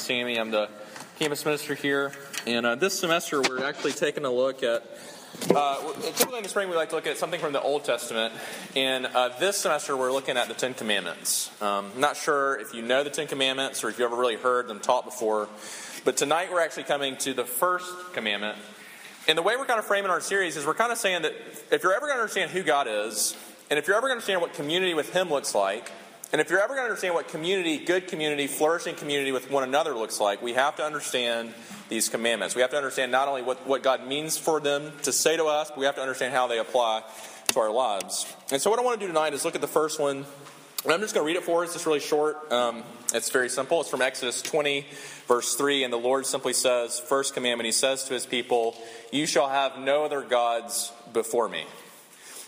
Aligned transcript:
Sammy. 0.00 0.36
I'm 0.36 0.50
the 0.50 0.68
campus 1.18 1.44
minister 1.44 1.74
here. 1.74 2.12
And 2.46 2.64
uh, 2.64 2.74
this 2.74 2.98
semester, 2.98 3.42
we're 3.42 3.64
actually 3.64 3.92
taking 3.92 4.24
a 4.24 4.30
look 4.30 4.62
at. 4.62 4.82
Uh, 5.54 5.92
typically 6.16 6.38
in 6.38 6.42
the 6.42 6.48
spring, 6.48 6.68
we 6.70 6.74
like 6.74 6.88
to 6.88 6.94
look 6.94 7.06
at 7.06 7.18
something 7.18 7.38
from 7.38 7.52
the 7.52 7.60
Old 7.60 7.84
Testament. 7.84 8.32
And 8.74 9.06
uh, 9.06 9.28
this 9.38 9.58
semester, 9.58 9.96
we're 9.96 10.10
looking 10.10 10.38
at 10.38 10.48
the 10.48 10.54
Ten 10.54 10.72
Commandments. 10.72 11.50
Um, 11.60 11.90
I'm 11.94 12.00
not 12.00 12.16
sure 12.16 12.58
if 12.58 12.74
you 12.74 12.80
know 12.82 13.04
the 13.04 13.10
Ten 13.10 13.26
Commandments 13.26 13.84
or 13.84 13.90
if 13.90 13.98
you 13.98 14.04
ever 14.06 14.16
really 14.16 14.36
heard 14.36 14.68
them 14.68 14.80
taught 14.80 15.04
before. 15.04 15.48
But 16.04 16.16
tonight, 16.16 16.50
we're 16.50 16.62
actually 16.62 16.84
coming 16.84 17.16
to 17.18 17.34
the 17.34 17.44
first 17.44 17.92
commandment. 18.14 18.56
And 19.28 19.36
the 19.36 19.42
way 19.42 19.56
we're 19.56 19.66
kind 19.66 19.78
of 19.78 19.84
framing 19.84 20.10
our 20.10 20.20
series 20.20 20.56
is 20.56 20.64
we're 20.64 20.74
kind 20.74 20.92
of 20.92 20.98
saying 20.98 21.22
that 21.22 21.34
if 21.70 21.82
you're 21.82 21.94
ever 21.94 22.06
going 22.06 22.16
to 22.16 22.22
understand 22.22 22.50
who 22.50 22.62
God 22.62 22.88
is, 22.88 23.36
and 23.68 23.78
if 23.78 23.86
you're 23.86 23.96
ever 23.96 24.08
going 24.08 24.18
to 24.18 24.22
understand 24.22 24.40
what 24.40 24.54
community 24.54 24.94
with 24.94 25.12
Him 25.12 25.28
looks 25.28 25.54
like, 25.54 25.92
and 26.32 26.40
if 26.40 26.48
you're 26.48 26.60
ever 26.60 26.74
going 26.74 26.84
to 26.84 26.90
understand 26.90 27.14
what 27.14 27.28
community, 27.28 27.78
good 27.78 28.06
community, 28.06 28.46
flourishing 28.46 28.94
community 28.94 29.32
with 29.32 29.50
one 29.50 29.64
another 29.64 29.94
looks 29.94 30.20
like, 30.20 30.40
we 30.40 30.54
have 30.54 30.76
to 30.76 30.84
understand 30.84 31.52
these 31.88 32.08
commandments. 32.08 32.54
We 32.54 32.62
have 32.62 32.70
to 32.70 32.76
understand 32.76 33.10
not 33.10 33.26
only 33.26 33.42
what, 33.42 33.66
what 33.66 33.82
God 33.82 34.06
means 34.06 34.38
for 34.38 34.60
them 34.60 34.92
to 35.02 35.12
say 35.12 35.36
to 35.36 35.46
us, 35.46 35.70
but 35.70 35.78
we 35.78 35.86
have 35.86 35.96
to 35.96 36.02
understand 36.02 36.32
how 36.32 36.46
they 36.46 36.58
apply 36.58 37.02
to 37.48 37.60
our 37.60 37.70
lives. 37.70 38.32
And 38.52 38.62
so, 38.62 38.70
what 38.70 38.78
I 38.78 38.82
want 38.82 39.00
to 39.00 39.06
do 39.06 39.12
tonight 39.12 39.34
is 39.34 39.44
look 39.44 39.56
at 39.56 39.60
the 39.60 39.66
first 39.66 39.98
one. 39.98 40.24
And 40.82 40.94
I'm 40.94 41.00
just 41.00 41.14
going 41.14 41.24
to 41.24 41.26
read 41.26 41.36
it 41.36 41.44
for 41.44 41.62
us. 41.62 41.74
It's 41.74 41.84
really 41.84 42.00
short. 42.00 42.50
Um, 42.50 42.84
it's 43.12 43.28
very 43.28 43.50
simple. 43.50 43.82
It's 43.82 43.90
from 43.90 44.00
Exodus 44.00 44.40
20, 44.40 44.86
verse 45.26 45.54
3. 45.54 45.84
And 45.84 45.92
the 45.92 45.98
Lord 45.98 46.24
simply 46.24 46.54
says, 46.54 46.98
First 46.98 47.34
commandment, 47.34 47.66
He 47.66 47.72
says 47.72 48.04
to 48.04 48.14
His 48.14 48.24
people, 48.24 48.76
You 49.12 49.26
shall 49.26 49.50
have 49.50 49.78
no 49.78 50.04
other 50.04 50.22
gods 50.22 50.90
before 51.12 51.50
me. 51.50 51.66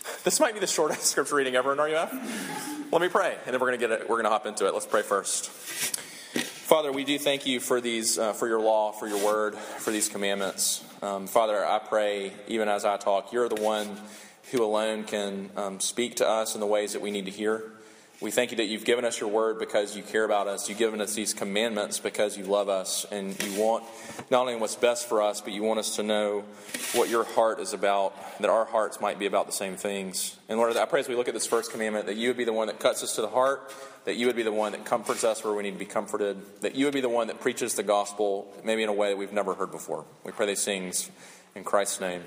This 0.23 0.39
might 0.39 0.53
be 0.53 0.59
the 0.59 0.67
shortest 0.67 1.05
scripture 1.11 1.35
reading 1.35 1.55
ever 1.55 1.73
in 1.73 1.77
RUF. 1.77 2.91
Let 2.91 3.01
me 3.01 3.09
pray, 3.09 3.35
and 3.45 3.53
then 3.53 3.59
we're 3.59 3.67
going 3.67 3.79
to 3.79 3.87
get 3.87 3.91
it. 3.91 4.09
We're 4.09 4.15
going 4.15 4.25
to 4.25 4.29
hop 4.29 4.45
into 4.45 4.67
it. 4.67 4.73
Let's 4.73 4.85
pray 4.85 5.01
first. 5.01 5.49
Father, 5.49 6.91
we 6.91 7.03
do 7.03 7.19
thank 7.19 7.45
you 7.45 7.59
for 7.59 7.81
these, 7.81 8.17
uh, 8.17 8.33
for 8.33 8.47
your 8.47 8.59
law, 8.59 8.91
for 8.91 9.07
your 9.07 9.23
word, 9.23 9.55
for 9.55 9.91
these 9.91 10.09
commandments. 10.09 10.83
Um, 11.01 11.27
Father, 11.27 11.65
I 11.65 11.79
pray, 11.79 12.33
even 12.47 12.69
as 12.69 12.85
I 12.85 12.97
talk, 12.97 13.33
you're 13.33 13.49
the 13.49 13.61
one 13.61 13.97
who 14.51 14.63
alone 14.63 15.03
can 15.03 15.49
um, 15.55 15.79
speak 15.79 16.15
to 16.15 16.27
us 16.27 16.55
in 16.55 16.61
the 16.61 16.67
ways 16.67 16.93
that 16.93 17.01
we 17.01 17.11
need 17.11 17.25
to 17.25 17.31
hear. 17.31 17.63
We 18.23 18.31
thank 18.31 18.51
you 18.51 18.57
that 18.57 18.67
you've 18.67 18.85
given 18.85 19.03
us 19.03 19.19
your 19.19 19.29
word 19.29 19.59
because 19.59 19.97
you 19.97 20.01
care 20.01 20.23
about 20.23 20.47
us. 20.47 20.69
You've 20.69 20.77
given 20.77 21.01
us 21.01 21.13
these 21.13 21.33
commandments 21.33 21.99
because 21.99 22.37
you 22.37 22.45
love 22.45 22.69
us 22.69 23.05
and 23.11 23.35
you 23.43 23.59
want 23.59 23.83
not 24.31 24.39
only 24.39 24.55
what's 24.55 24.75
best 24.75 25.09
for 25.09 25.21
us, 25.21 25.41
but 25.41 25.51
you 25.51 25.61
want 25.61 25.79
us 25.79 25.97
to 25.97 26.03
know 26.03 26.45
what 26.93 27.09
your 27.09 27.25
heart 27.25 27.59
is 27.59 27.73
about, 27.73 28.15
that 28.39 28.49
our 28.49 28.63
hearts 28.63 29.01
might 29.01 29.19
be 29.19 29.25
about 29.25 29.45
the 29.45 29.51
same 29.51 29.75
things. 29.75 30.37
And 30.47 30.57
Lord, 30.57 30.73
I 30.77 30.85
pray 30.85 31.01
as 31.01 31.09
we 31.09 31.15
look 31.15 31.27
at 31.27 31.33
this 31.33 31.45
first 31.45 31.73
commandment 31.73 32.05
that 32.05 32.15
you 32.15 32.29
would 32.29 32.37
be 32.37 32.45
the 32.45 32.53
one 32.53 32.67
that 32.67 32.79
cuts 32.79 33.03
us 33.03 33.13
to 33.15 33.21
the 33.21 33.27
heart, 33.27 33.73
that 34.05 34.15
you 34.15 34.27
would 34.27 34.37
be 34.37 34.43
the 34.43 34.53
one 34.53 34.71
that 34.71 34.85
comforts 34.85 35.25
us 35.25 35.43
where 35.43 35.53
we 35.53 35.63
need 35.63 35.73
to 35.73 35.79
be 35.79 35.83
comforted, 35.83 36.37
that 36.61 36.75
you 36.75 36.85
would 36.85 36.93
be 36.93 37.01
the 37.01 37.09
one 37.09 37.27
that 37.27 37.41
preaches 37.41 37.75
the 37.75 37.83
gospel 37.83 38.53
maybe 38.63 38.83
in 38.83 38.89
a 38.89 38.93
way 38.93 39.09
that 39.09 39.17
we've 39.17 39.33
never 39.33 39.53
heard 39.53 39.71
before. 39.71 40.05
We 40.23 40.31
pray 40.31 40.45
these 40.45 40.63
things 40.63 41.11
in 41.55 41.65
Christ's 41.65 41.99
name. 41.99 42.23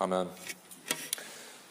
Amen. 0.00 0.26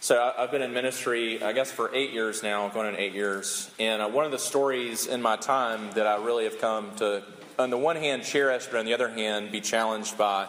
So 0.06 0.34
I've 0.38 0.52
been 0.52 0.62
in 0.62 0.72
ministry, 0.72 1.42
I 1.42 1.52
guess, 1.52 1.72
for 1.72 1.90
eight 1.96 2.12
years 2.12 2.44
now, 2.44 2.70
going 2.70 2.86
on 2.86 2.96
eight 2.96 3.14
years. 3.14 3.72
And 3.80 4.04
uh, 4.04 4.08
one 4.08 4.24
of 4.24 4.30
the 4.30 4.38
stories 4.38 5.08
in 5.08 5.20
my 5.20 5.36
time 5.36 5.90
that 5.94 6.06
I 6.06 6.24
really 6.24 6.44
have 6.44 6.62
come 6.62 6.96
to, 6.98 7.24
on 7.58 7.72
the 7.72 7.78
one 7.80 7.96
hand, 7.96 8.24
cherish, 8.24 8.68
but 8.68 8.78
on 8.78 8.86
the 8.86 8.94
other 8.94 9.10
hand, 9.10 9.52
be 9.52 9.62
challenged 9.62 10.16
by, 10.16 10.48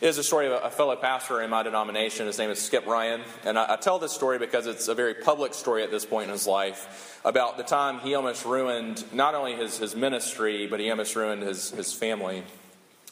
is 0.00 0.18
a 0.18 0.22
story 0.22 0.46
of 0.46 0.52
a 0.52 0.70
fellow 0.70 0.94
pastor 0.94 1.42
in 1.42 1.50
my 1.50 1.64
denomination. 1.64 2.28
His 2.28 2.38
name 2.38 2.50
is 2.50 2.60
Skip 2.60 2.86
Ryan. 2.86 3.22
And 3.44 3.58
I, 3.58 3.72
I 3.72 3.76
tell 3.76 3.98
this 3.98 4.12
story 4.12 4.38
because 4.38 4.68
it's 4.68 4.86
a 4.86 4.94
very 4.94 5.14
public 5.14 5.52
story 5.52 5.82
at 5.82 5.90
this 5.90 6.06
point 6.06 6.26
in 6.28 6.32
his 6.32 6.46
life 6.46 7.20
about 7.24 7.56
the 7.56 7.64
time 7.64 7.98
he 7.98 8.14
almost 8.14 8.44
ruined 8.44 9.02
not 9.12 9.34
only 9.34 9.56
his, 9.56 9.78
his 9.78 9.96
ministry, 9.96 10.68
but 10.68 10.78
he 10.78 10.88
almost 10.92 11.16
ruined 11.16 11.42
his, 11.42 11.70
his 11.70 11.92
family. 11.92 12.44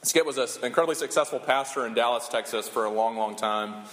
Skip 0.05 0.25
was 0.25 0.39
an 0.39 0.65
incredibly 0.65 0.95
successful 0.95 1.41
pastor 1.41 1.85
in 1.85 1.95
Dallas, 1.95 2.29
Texas 2.29 2.69
for 2.69 2.85
a 2.85 2.91
long, 2.91 3.17
long 3.17 3.35
time. 3.35 3.87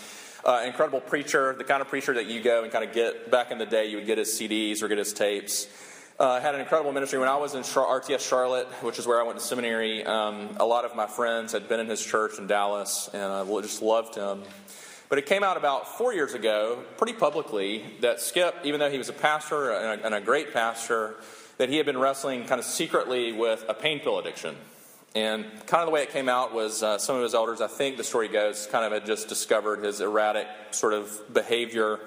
Uh, 0.48 0.64
incredible 0.66 1.02
preacher, 1.02 1.54
the 1.58 1.64
kind 1.66 1.82
of 1.82 1.90
preacher 1.90 2.14
that 2.14 2.26
you 2.28 2.42
go 2.42 2.64
and 2.64 2.72
kind 2.72 2.86
of 2.86 2.94
get 2.94 3.30
back 3.30 3.52
in 3.52 3.58
the 3.58 3.66
day, 3.66 3.88
you 3.88 3.98
would 3.98 4.06
get 4.06 4.18
his 4.18 4.30
CDs 4.30 4.82
or 4.82 4.88
get 4.88 4.98
his 4.98 5.12
tapes. 5.12 5.68
Uh, 6.18 6.40
had 6.40 6.56
an 6.56 6.62
incredible 6.62 6.94
ministry 6.94 7.20
when 7.20 7.28
I 7.28 7.36
was 7.36 7.54
in 7.54 7.64
Char- 7.64 8.00
RTS 8.00 8.30
Charlotte, 8.30 8.68
which 8.82 8.98
is 8.98 9.06
where 9.06 9.20
I 9.20 9.24
went 9.24 9.38
to 9.38 9.44
seminary. 9.44 10.06
Um, 10.06 10.56
a 10.58 10.66
lot 10.66 10.86
of 10.86 10.96
my 10.96 11.06
friends 11.06 11.52
had 11.52 11.68
been 11.68 11.82
in 11.82 11.88
his 11.88 12.02
church 12.02 12.40
in 12.40 12.48
Dallas, 12.48 13.10
and 13.14 13.24
I 13.24 13.44
just 13.60 13.82
loved 13.82 14.16
him. 14.16 14.44
But 15.10 15.18
it 15.18 15.26
came 15.26 15.44
out 15.44 15.58
about 15.58 15.98
four 15.98 16.14
years 16.14 16.34
ago, 16.34 16.80
pretty 16.96 17.14
publicly, 17.14 17.84
that 18.00 18.22
Skip, 18.22 18.56
even 18.64 18.80
though 18.80 18.90
he 18.90 18.98
was 18.98 19.10
a 19.10 19.14
pastor 19.14 19.74
and 19.74 20.02
a, 20.02 20.06
and 20.06 20.16
a 20.16 20.22
great 20.22 20.54
pastor, 20.54 21.16
that 21.58 21.68
he 21.68 21.76
had 21.76 21.86
been 21.86 21.98
wrestling 21.98 22.46
kind 22.46 22.60
of 22.60 22.66
secretly 22.66 23.34
with 23.34 23.66
a 23.68 23.74
pain 23.74 24.00
pill 24.00 24.18
addiction. 24.18 24.56
And 25.18 25.46
kind 25.66 25.82
of 25.82 25.88
the 25.88 25.92
way 25.92 26.04
it 26.04 26.12
came 26.12 26.30
out 26.30 26.54
was 26.54 26.84
uh, 26.84 27.00
some 27.00 27.16
of 27.16 27.24
his 27.24 27.34
elders, 27.34 27.60
I 27.60 27.66
think 27.66 27.98
the 27.98 28.04
story 28.04 28.28
goes, 28.28 28.68
kind 28.68 28.86
of 28.86 28.92
had 28.92 29.08
just 29.08 29.28
discovered 29.28 29.84
his 29.84 30.00
erratic 30.00 30.46
sort 30.70 30.94
of 30.94 31.34
behavior. 31.34 32.00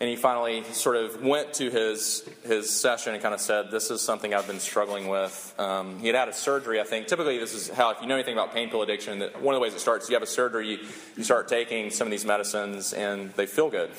And 0.00 0.10
he 0.10 0.16
finally 0.16 0.62
sort 0.64 0.96
of 0.96 1.22
went 1.22 1.54
to 1.54 1.70
his, 1.70 2.28
his 2.44 2.68
session 2.68 3.14
and 3.14 3.22
kind 3.22 3.32
of 3.32 3.40
said, 3.40 3.70
This 3.70 3.90
is 3.90 4.02
something 4.02 4.34
I've 4.34 4.46
been 4.46 4.60
struggling 4.60 5.08
with. 5.08 5.54
Um, 5.58 5.98
he 6.00 6.08
had 6.08 6.14
had 6.14 6.28
a 6.28 6.34
surgery, 6.34 6.78
I 6.78 6.84
think. 6.84 7.06
Typically, 7.06 7.38
this 7.38 7.54
is 7.54 7.70
how, 7.70 7.92
if 7.92 8.02
you 8.02 8.06
know 8.06 8.16
anything 8.16 8.34
about 8.34 8.52
pain 8.52 8.68
pill 8.68 8.82
addiction, 8.82 9.20
that 9.20 9.40
one 9.40 9.54
of 9.54 9.58
the 9.58 9.62
ways 9.62 9.72
it 9.72 9.80
starts, 9.80 10.10
you 10.10 10.14
have 10.14 10.22
a 10.22 10.26
surgery, 10.26 10.78
you, 11.16 11.24
start 11.24 11.48
taking 11.48 11.90
some 11.90 12.06
of 12.06 12.10
these 12.10 12.26
medicines, 12.26 12.92
and 12.92 13.32
they 13.32 13.46
feel 13.46 13.70
good. 13.70 13.90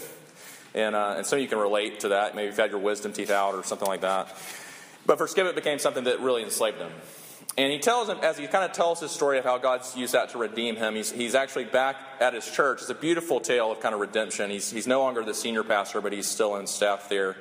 And, 0.75 0.93
uh, 0.93 1.15
and 1.17 1.25
some 1.25 1.37
of 1.37 1.41
you 1.41 1.49
can 1.49 1.57
relate 1.57 2.01
to 2.01 2.09
that. 2.09 2.35
Maybe 2.35 2.49
you've 2.49 2.57
had 2.57 2.69
your 2.69 2.81
wisdom 2.81 3.13
teeth 3.13 3.31
out 3.31 3.55
or 3.55 3.63
something 3.63 3.87
like 3.87 4.01
that. 4.01 4.27
But 5.07 5.17
for 5.17 5.25
Skip, 5.25 5.47
it 5.47 5.55
became 5.55 5.79
something 5.79 6.03
that 6.03 6.19
really 6.19 6.43
enslaved 6.43 6.77
him. 6.77 6.91
And 7.55 7.71
he 7.71 7.77
tells 7.77 8.09
him, 8.09 8.17
as 8.23 8.37
he 8.37 8.47
kind 8.47 8.65
of 8.65 8.71
tells 8.71 8.99
his 8.99 9.11
story 9.11 9.37
of 9.37 9.43
how 9.43 9.59
God's 9.59 9.95
used 9.95 10.13
that 10.13 10.29
to 10.29 10.39
redeem 10.39 10.75
him, 10.75 10.95
he's, 10.95 11.11
he's 11.11 11.35
actually 11.35 11.65
back 11.65 11.97
at 12.19 12.33
his 12.33 12.49
church. 12.49 12.81
It's 12.81 12.89
a 12.89 12.95
beautiful 12.95 13.39
tale 13.39 13.71
of 13.71 13.79
kind 13.79 13.93
of 13.93 14.01
redemption. 14.01 14.49
He's, 14.49 14.71
he's 14.71 14.87
no 14.87 15.01
longer 15.01 15.23
the 15.23 15.35
senior 15.35 15.63
pastor, 15.63 16.01
but 16.01 16.13
he's 16.13 16.27
still 16.27 16.55
in 16.55 16.65
staff 16.65 17.09
there, 17.09 17.35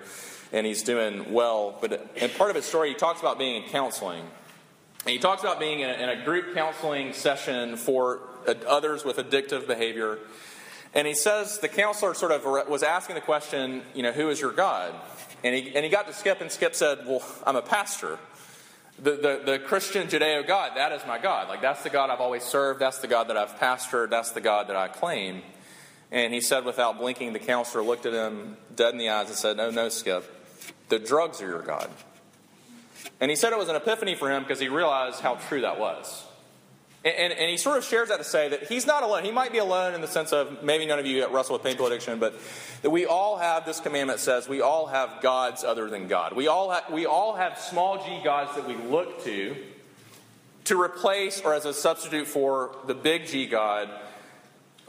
and 0.53 0.67
he's 0.67 0.83
doing 0.83 1.33
well. 1.33 1.79
But 1.81 2.11
in 2.17 2.29
part 2.29 2.51
of 2.51 2.57
his 2.57 2.67
story, 2.67 2.91
he 2.91 2.95
talks 2.95 3.21
about 3.21 3.39
being 3.39 3.63
in 3.63 3.69
counseling. 3.71 4.21
And 5.05 5.11
he 5.11 5.19
talks 5.19 5.43
about 5.43 5.59
being 5.59 5.81
in 5.81 5.89
a, 5.89 5.95
in 5.95 6.09
a 6.11 6.25
group 6.25 6.55
counseling 6.55 7.15
session 7.15 7.77
for 7.77 8.21
others 8.67 9.07
with 9.07 9.17
addictive 9.17 9.67
behavior. 9.67 10.19
And 10.95 11.07
he 11.07 11.15
says 11.15 11.59
the 11.61 11.69
counselor 11.69 12.13
sort 12.13 12.33
of 12.33 12.45
was 12.69 12.83
asking 12.83 13.15
the 13.15 13.23
question, 13.23 13.83
you 13.95 14.03
know, 14.03 14.13
who 14.13 14.29
is 14.29 14.39
your 14.39 14.53
God? 14.53 14.95
And 15.43 15.55
he, 15.55 15.75
and 15.75 15.85
he 15.85 15.91
got 15.91 16.07
to 16.07 16.13
Skip, 16.13 16.43
and 16.43 16.53
Skip 16.53 16.75
said, 16.75 16.99
well, 17.07 17.23
I'm 17.47 17.57
a 17.57 17.63
pastor 17.63 18.19
the, 19.01 19.13
the, 19.13 19.43
the 19.45 19.59
Christian 19.59 20.09
Judeo 20.09 20.47
God, 20.47 20.73
that 20.77 20.93
is 20.93 21.03
my 21.07 21.19
God. 21.19 21.49
Like, 21.49 21.63
that's 21.63 21.83
the 21.83 21.91
God 21.91 22.11
I've 22.11 22.21
always 22.21 22.43
served. 22.43 22.81
That's 22.81 22.99
the 22.99 23.09
God 23.09 23.29
that 23.29 23.37
I've 23.37 23.59
pastored. 23.59 24.11
That's 24.11 24.33
the 24.33 24.41
God 24.41 24.69
that 24.69 24.77
I 24.77 24.89
claim. 24.89 25.43
And 26.11 26.35
he 26.35 26.41
said, 26.41 26.65
without 26.65 26.99
blinking, 26.99 27.33
the 27.33 27.39
counselor 27.39 27.83
looked 27.83 28.07
at 28.07 28.13
him 28.13 28.57
dead 28.77 28.93
in 28.93 28.99
the 28.99 29.09
eyes 29.09 29.29
and 29.29 29.37
said, 29.37 29.57
No, 29.57 29.71
no, 29.71 29.89
Skip. 29.89 30.25
The 30.89 30.99
drugs 30.99 31.41
are 31.41 31.49
your 31.49 31.63
God. 31.63 31.89
And 33.21 33.31
he 33.31 33.37
said 33.37 33.53
it 33.53 33.59
was 33.59 33.69
an 33.69 33.77
epiphany 33.77 34.15
for 34.15 34.31
him 34.31 34.43
because 34.43 34.61
he 34.61 34.69
realized 34.69 35.21
how 35.21 35.37
true 35.37 35.63
that 35.63 35.79
was. 35.79 36.25
And, 37.05 37.15
and, 37.15 37.33
and, 37.33 37.51
he 37.51 37.57
sort 37.57 37.79
of 37.79 37.85
shares 37.85 38.11
that 38.11 38.19
to 38.19 38.25
say 38.25 38.49
that 38.51 38.69
he's 38.69 38.87
not 38.87 39.03
alone. 39.03 39.25
He 39.25 39.33
might 39.33 39.51
be 39.51 39.59
alone 39.59 39.95
in 39.95 40.01
the 40.01 40.07
sense 40.07 40.33
of 40.33 40.63
maybe 40.63 40.87
none 40.87 41.01
of 41.01 41.07
you 41.07 41.27
wrestle 41.29 41.55
with 41.55 41.65
painful 41.65 41.87
addiction, 41.87 42.21
but 42.21 42.35
that 42.83 42.91
we 42.91 43.07
all 43.07 43.39
have 43.39 43.67
this 43.67 43.81
commandment 43.81 44.21
says 44.21 44.49
we 44.49 44.61
all 44.61 44.87
have 44.87 45.21
gods 45.21 45.65
other 45.65 45.91
than 45.91 46.07
God. 46.07 46.33
We 46.35 46.47
all, 46.47 46.71
ha- 46.71 46.85
we 46.93 47.07
all 47.07 47.35
have 47.35 47.59
small 47.59 48.05
g 48.05 48.21
gods 48.23 48.55
that 48.55 48.69
we 48.69 48.77
look 48.77 49.25
to 49.25 49.57
to 50.65 50.81
replace 50.81 51.41
or 51.41 51.55
as 51.55 51.65
a 51.65 51.75
substitute 51.75 52.27
for 52.27 52.77
the 52.87 52.95
big 52.95 53.27
G 53.27 53.47
God 53.47 53.89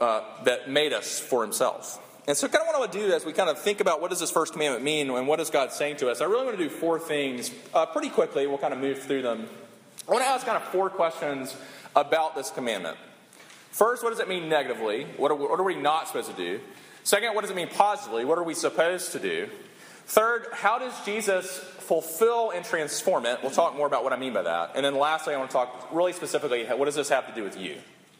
uh, 0.00 0.22
that 0.44 0.70
made 0.70 0.92
us 0.92 1.18
for 1.18 1.42
himself. 1.42 2.00
And 2.26 2.36
so, 2.36 2.48
kind 2.48 2.62
of 2.62 2.66
what 2.66 2.76
I 2.76 2.78
want 2.78 2.92
to 2.92 2.98
do 2.98 3.12
as 3.12 3.24
we 3.24 3.32
kind 3.32 3.50
of 3.50 3.60
think 3.60 3.80
about 3.80 4.00
what 4.00 4.10
does 4.10 4.20
this 4.20 4.30
first 4.30 4.52
commandment 4.52 4.82
mean 4.82 5.10
and 5.10 5.28
what 5.28 5.40
is 5.40 5.50
God 5.50 5.72
saying 5.72 5.98
to 5.98 6.10
us, 6.10 6.20
I 6.20 6.24
really 6.24 6.46
want 6.46 6.56
to 6.56 6.64
do 6.64 6.70
four 6.70 6.98
things 6.98 7.50
uh, 7.74 7.86
pretty 7.86 8.08
quickly. 8.08 8.46
We'll 8.46 8.58
kind 8.58 8.72
of 8.72 8.80
move 8.80 9.02
through 9.02 9.22
them. 9.22 9.46
I 10.08 10.12
want 10.12 10.24
to 10.24 10.28
ask 10.28 10.46
kind 10.46 10.56
of 10.56 10.64
four 10.64 10.88
questions 10.90 11.54
about 11.96 12.34
this 12.34 12.50
commandment. 12.50 12.96
First, 13.70 14.02
what 14.02 14.10
does 14.10 14.20
it 14.20 14.28
mean 14.28 14.48
negatively? 14.48 15.04
What 15.16 15.30
are, 15.30 15.34
what 15.34 15.58
are 15.58 15.64
we 15.64 15.74
not 15.74 16.06
supposed 16.06 16.30
to 16.30 16.36
do? 16.36 16.60
Second, 17.02 17.34
what 17.34 17.42
does 17.42 17.50
it 17.50 17.56
mean 17.56 17.68
positively? 17.68 18.24
What 18.24 18.38
are 18.38 18.44
we 18.44 18.54
supposed 18.54 19.12
to 19.12 19.18
do? 19.18 19.48
Third, 20.06 20.46
how 20.52 20.78
does 20.78 20.92
Jesus 21.04 21.58
fulfill 21.58 22.50
and 22.50 22.64
transform 22.64 23.26
it? 23.26 23.38
We'll 23.42 23.50
talk 23.50 23.76
more 23.76 23.86
about 23.86 24.04
what 24.04 24.12
I 24.12 24.16
mean 24.16 24.32
by 24.32 24.42
that. 24.42 24.72
And 24.74 24.84
then 24.84 24.96
lastly, 24.96 25.34
I 25.34 25.38
want 25.38 25.50
to 25.50 25.54
talk 25.54 25.88
really 25.92 26.12
specifically 26.12 26.64
what 26.66 26.84
does 26.84 26.94
this 26.94 27.08
have 27.08 27.26
to 27.26 27.34
do 27.34 27.42
with 27.42 27.58
you 27.58 27.76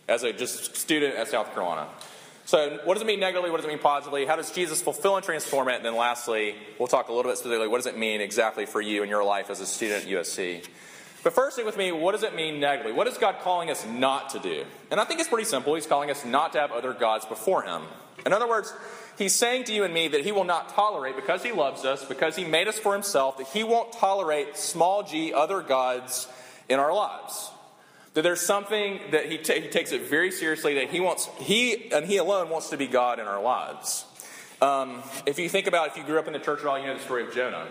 as 0.08 0.22
a 0.22 0.32
just 0.32 0.76
student 0.76 1.14
at 1.16 1.28
South 1.28 1.52
Carolina? 1.54 1.88
So, 2.46 2.78
what 2.84 2.94
does 2.94 3.02
it 3.02 3.06
mean 3.06 3.20
negatively? 3.20 3.50
What 3.50 3.58
does 3.58 3.64
it 3.64 3.68
mean 3.68 3.78
positively? 3.78 4.26
How 4.26 4.36
does 4.36 4.50
Jesus 4.50 4.82
fulfill 4.82 5.16
and 5.16 5.24
transform 5.24 5.68
it? 5.68 5.76
And 5.76 5.84
then 5.84 5.96
lastly, 5.96 6.54
we'll 6.78 6.88
talk 6.88 7.08
a 7.08 7.12
little 7.12 7.30
bit 7.30 7.38
specifically 7.38 7.68
what 7.68 7.78
does 7.78 7.86
it 7.86 7.96
mean 7.96 8.20
exactly 8.20 8.66
for 8.66 8.82
you 8.82 9.02
in 9.02 9.08
your 9.08 9.24
life 9.24 9.48
as 9.48 9.60
a 9.60 9.66
student 9.66 10.04
at 10.04 10.10
USC? 10.10 10.66
But 11.24 11.32
first, 11.32 11.56
stick 11.56 11.64
with 11.64 11.78
me. 11.78 11.90
What 11.90 12.12
does 12.12 12.22
it 12.22 12.34
mean 12.34 12.60
negatively? 12.60 12.92
What 12.92 13.06
is 13.08 13.16
God 13.16 13.36
calling 13.40 13.70
us 13.70 13.84
not 13.86 14.30
to 14.30 14.38
do? 14.38 14.64
And 14.90 15.00
I 15.00 15.04
think 15.04 15.20
it's 15.20 15.28
pretty 15.28 15.46
simple. 15.46 15.74
He's 15.74 15.86
calling 15.86 16.10
us 16.10 16.22
not 16.24 16.52
to 16.52 16.60
have 16.60 16.70
other 16.70 16.92
gods 16.92 17.24
before 17.24 17.62
Him. 17.62 17.82
In 18.26 18.34
other 18.34 18.46
words, 18.46 18.72
He's 19.16 19.34
saying 19.34 19.64
to 19.64 19.72
you 19.72 19.84
and 19.84 19.94
me 19.94 20.08
that 20.08 20.20
He 20.20 20.32
will 20.32 20.44
not 20.44 20.68
tolerate, 20.68 21.16
because 21.16 21.42
He 21.42 21.50
loves 21.50 21.84
us, 21.84 22.04
because 22.04 22.36
He 22.36 22.44
made 22.44 22.68
us 22.68 22.78
for 22.78 22.92
Himself, 22.92 23.38
that 23.38 23.46
He 23.48 23.64
won't 23.64 23.92
tolerate 23.92 24.58
small 24.58 25.02
g 25.02 25.32
other 25.32 25.62
gods 25.62 26.28
in 26.68 26.78
our 26.78 26.92
lives. 26.92 27.50
That 28.12 28.22
there's 28.22 28.42
something 28.42 29.00
that 29.10 29.26
he, 29.26 29.38
ta- 29.38 29.54
he 29.54 29.68
takes 29.68 29.90
it 29.90 30.02
very 30.02 30.30
seriously 30.30 30.74
that 30.74 30.90
he 30.90 31.00
wants, 31.00 31.28
he 31.40 31.90
and 31.90 32.06
he 32.06 32.18
alone 32.18 32.48
wants 32.48 32.70
to 32.70 32.76
be 32.76 32.86
God 32.86 33.18
in 33.18 33.26
our 33.26 33.42
lives. 33.42 34.04
Um, 34.62 35.02
if 35.26 35.38
you 35.38 35.48
think 35.48 35.66
about 35.66 35.88
if 35.88 35.96
you 35.96 36.04
grew 36.04 36.18
up 36.20 36.28
in 36.28 36.32
the 36.32 36.38
church 36.38 36.60
at 36.60 36.66
all, 36.66 36.78
you 36.78 36.86
know 36.86 36.94
the 36.94 37.00
story 37.00 37.26
of 37.26 37.34
Jonah. 37.34 37.66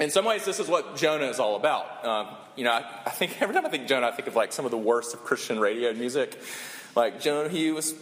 In 0.00 0.10
some 0.10 0.24
ways, 0.24 0.44
this 0.44 0.58
is 0.58 0.66
what 0.66 0.96
Jonah 0.96 1.26
is 1.26 1.38
all 1.38 1.54
about. 1.54 2.04
Um, 2.04 2.28
you 2.58 2.64
know, 2.64 2.72
I, 2.72 2.84
I, 3.06 3.10
think 3.10 3.40
every 3.40 3.54
time 3.54 3.64
I 3.64 3.68
think 3.68 3.86
Jonah, 3.86 4.08
I 4.08 4.10
think 4.10 4.26
of 4.26 4.34
like 4.34 4.52
some 4.52 4.64
of 4.64 4.72
the 4.72 4.78
worst 4.78 5.14
of 5.14 5.22
Christian 5.22 5.60
radio 5.60 5.92
music. 5.92 6.38
Like 6.96 7.20
Jonah, 7.20 7.48
he 7.48 7.70
was 7.70 7.92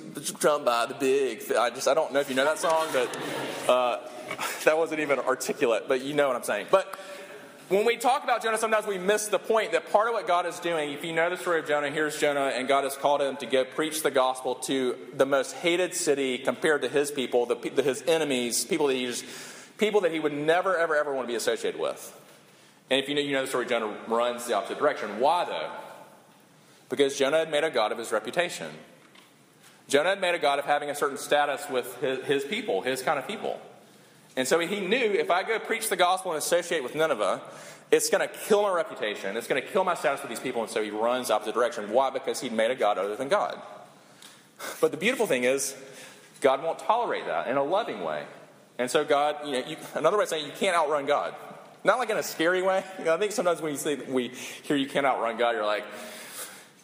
drowned 0.40 0.64
by 0.64 0.86
the 0.86 0.94
big. 0.94 1.42
I 1.52 1.68
just 1.68 1.86
I 1.86 1.92
don't 1.92 2.12
know 2.14 2.20
if 2.20 2.30
you 2.30 2.34
know 2.34 2.44
that 2.46 2.58
song, 2.58 2.86
but 2.90 3.18
uh, 3.68 3.98
that 4.64 4.78
wasn't 4.78 5.00
even 5.00 5.18
articulate. 5.18 5.84
But 5.88 6.02
you 6.02 6.14
know 6.14 6.26
what 6.26 6.36
I'm 6.36 6.42
saying. 6.42 6.68
But 6.70 6.98
when 7.68 7.84
we 7.84 7.98
talk 7.98 8.24
about 8.24 8.42
Jonah, 8.42 8.56
sometimes 8.56 8.86
we 8.86 8.96
miss 8.96 9.26
the 9.26 9.38
point 9.38 9.72
that 9.72 9.92
part 9.92 10.08
of 10.08 10.14
what 10.14 10.26
God 10.26 10.46
is 10.46 10.58
doing, 10.60 10.92
if 10.92 11.04
you 11.04 11.12
know 11.12 11.28
the 11.28 11.36
story 11.36 11.58
of 11.58 11.66
Jonah, 11.66 11.90
here's 11.90 12.18
Jonah, 12.18 12.52
and 12.54 12.66
God 12.66 12.84
has 12.84 12.96
called 12.96 13.20
him 13.20 13.36
to 13.38 13.46
go 13.46 13.64
preach 13.64 14.02
the 14.02 14.10
gospel 14.10 14.54
to 14.54 14.96
the 15.14 15.26
most 15.26 15.52
hated 15.56 15.92
city 15.92 16.38
compared 16.38 16.80
to 16.80 16.88
his 16.88 17.10
people, 17.10 17.44
the, 17.44 17.82
his 17.82 18.02
enemies, 18.06 18.64
people 18.64 18.86
that 18.86 18.94
he 18.94 19.06
just, 19.06 19.24
people 19.76 20.00
that 20.02 20.12
he 20.12 20.20
would 20.20 20.32
never, 20.32 20.78
ever, 20.78 20.96
ever 20.96 21.12
want 21.12 21.26
to 21.26 21.30
be 21.30 21.34
associated 21.34 21.78
with. 21.78 22.16
And 22.90 23.00
if 23.00 23.08
you 23.08 23.14
know, 23.14 23.20
you 23.20 23.32
know 23.32 23.42
the 23.42 23.48
story, 23.48 23.66
Jonah 23.66 23.94
runs 24.06 24.46
the 24.46 24.54
opposite 24.54 24.78
direction. 24.78 25.18
Why 25.18 25.44
though? 25.44 25.70
Because 26.88 27.18
Jonah 27.18 27.38
had 27.38 27.50
made 27.50 27.64
a 27.64 27.70
God 27.70 27.92
of 27.92 27.98
his 27.98 28.12
reputation. 28.12 28.70
Jonah 29.88 30.10
had 30.10 30.20
made 30.20 30.34
a 30.34 30.38
God 30.38 30.58
of 30.58 30.64
having 30.64 30.90
a 30.90 30.94
certain 30.94 31.18
status 31.18 31.64
with 31.70 32.00
his, 32.00 32.24
his 32.24 32.44
people, 32.44 32.82
his 32.82 33.02
kind 33.02 33.18
of 33.18 33.26
people. 33.26 33.60
And 34.36 34.46
so 34.46 34.58
he 34.58 34.80
knew 34.80 34.96
if 35.12 35.30
I 35.30 35.42
go 35.42 35.58
preach 35.58 35.88
the 35.88 35.96
gospel 35.96 36.32
and 36.32 36.38
associate 36.38 36.82
with 36.82 36.94
Nineveh, 36.94 37.40
it's 37.90 38.10
going 38.10 38.26
to 38.26 38.34
kill 38.34 38.62
my 38.62 38.72
reputation. 38.72 39.36
It's 39.36 39.46
going 39.46 39.62
to 39.62 39.66
kill 39.66 39.84
my 39.84 39.94
status 39.94 40.20
with 40.20 40.28
these 40.28 40.40
people. 40.40 40.62
And 40.62 40.70
so 40.70 40.82
he 40.82 40.90
runs 40.90 41.30
opposite 41.30 41.54
direction. 41.54 41.90
Why? 41.90 42.10
Because 42.10 42.40
he'd 42.40 42.52
made 42.52 42.70
a 42.70 42.74
God 42.74 42.98
other 42.98 43.16
than 43.16 43.28
God. 43.28 43.60
But 44.80 44.90
the 44.90 44.96
beautiful 44.96 45.26
thing 45.26 45.44
is, 45.44 45.74
God 46.40 46.62
won't 46.62 46.78
tolerate 46.78 47.26
that 47.26 47.48
in 47.48 47.56
a 47.56 47.62
loving 47.62 48.02
way. 48.02 48.24
And 48.78 48.90
so 48.90 49.04
God, 49.04 49.36
you 49.46 49.52
know, 49.52 49.66
you, 49.66 49.76
another 49.94 50.18
way 50.18 50.24
of 50.24 50.28
saying 50.28 50.44
you 50.44 50.52
can't 50.52 50.76
outrun 50.76 51.06
God. 51.06 51.34
Not 51.84 51.98
like 51.98 52.10
in 52.10 52.16
a 52.16 52.22
scary 52.22 52.62
way. 52.62 52.84
You 52.98 53.04
know, 53.04 53.14
I 53.14 53.18
think 53.18 53.32
sometimes 53.32 53.60
when 53.60 53.72
you 53.72 53.78
say 53.78 53.96
we 53.96 54.28
hear 54.28 54.76
you 54.76 54.88
can't 54.88 55.06
outrun 55.06 55.36
God, 55.36 55.52
you're 55.54 55.66
like, 55.66 55.84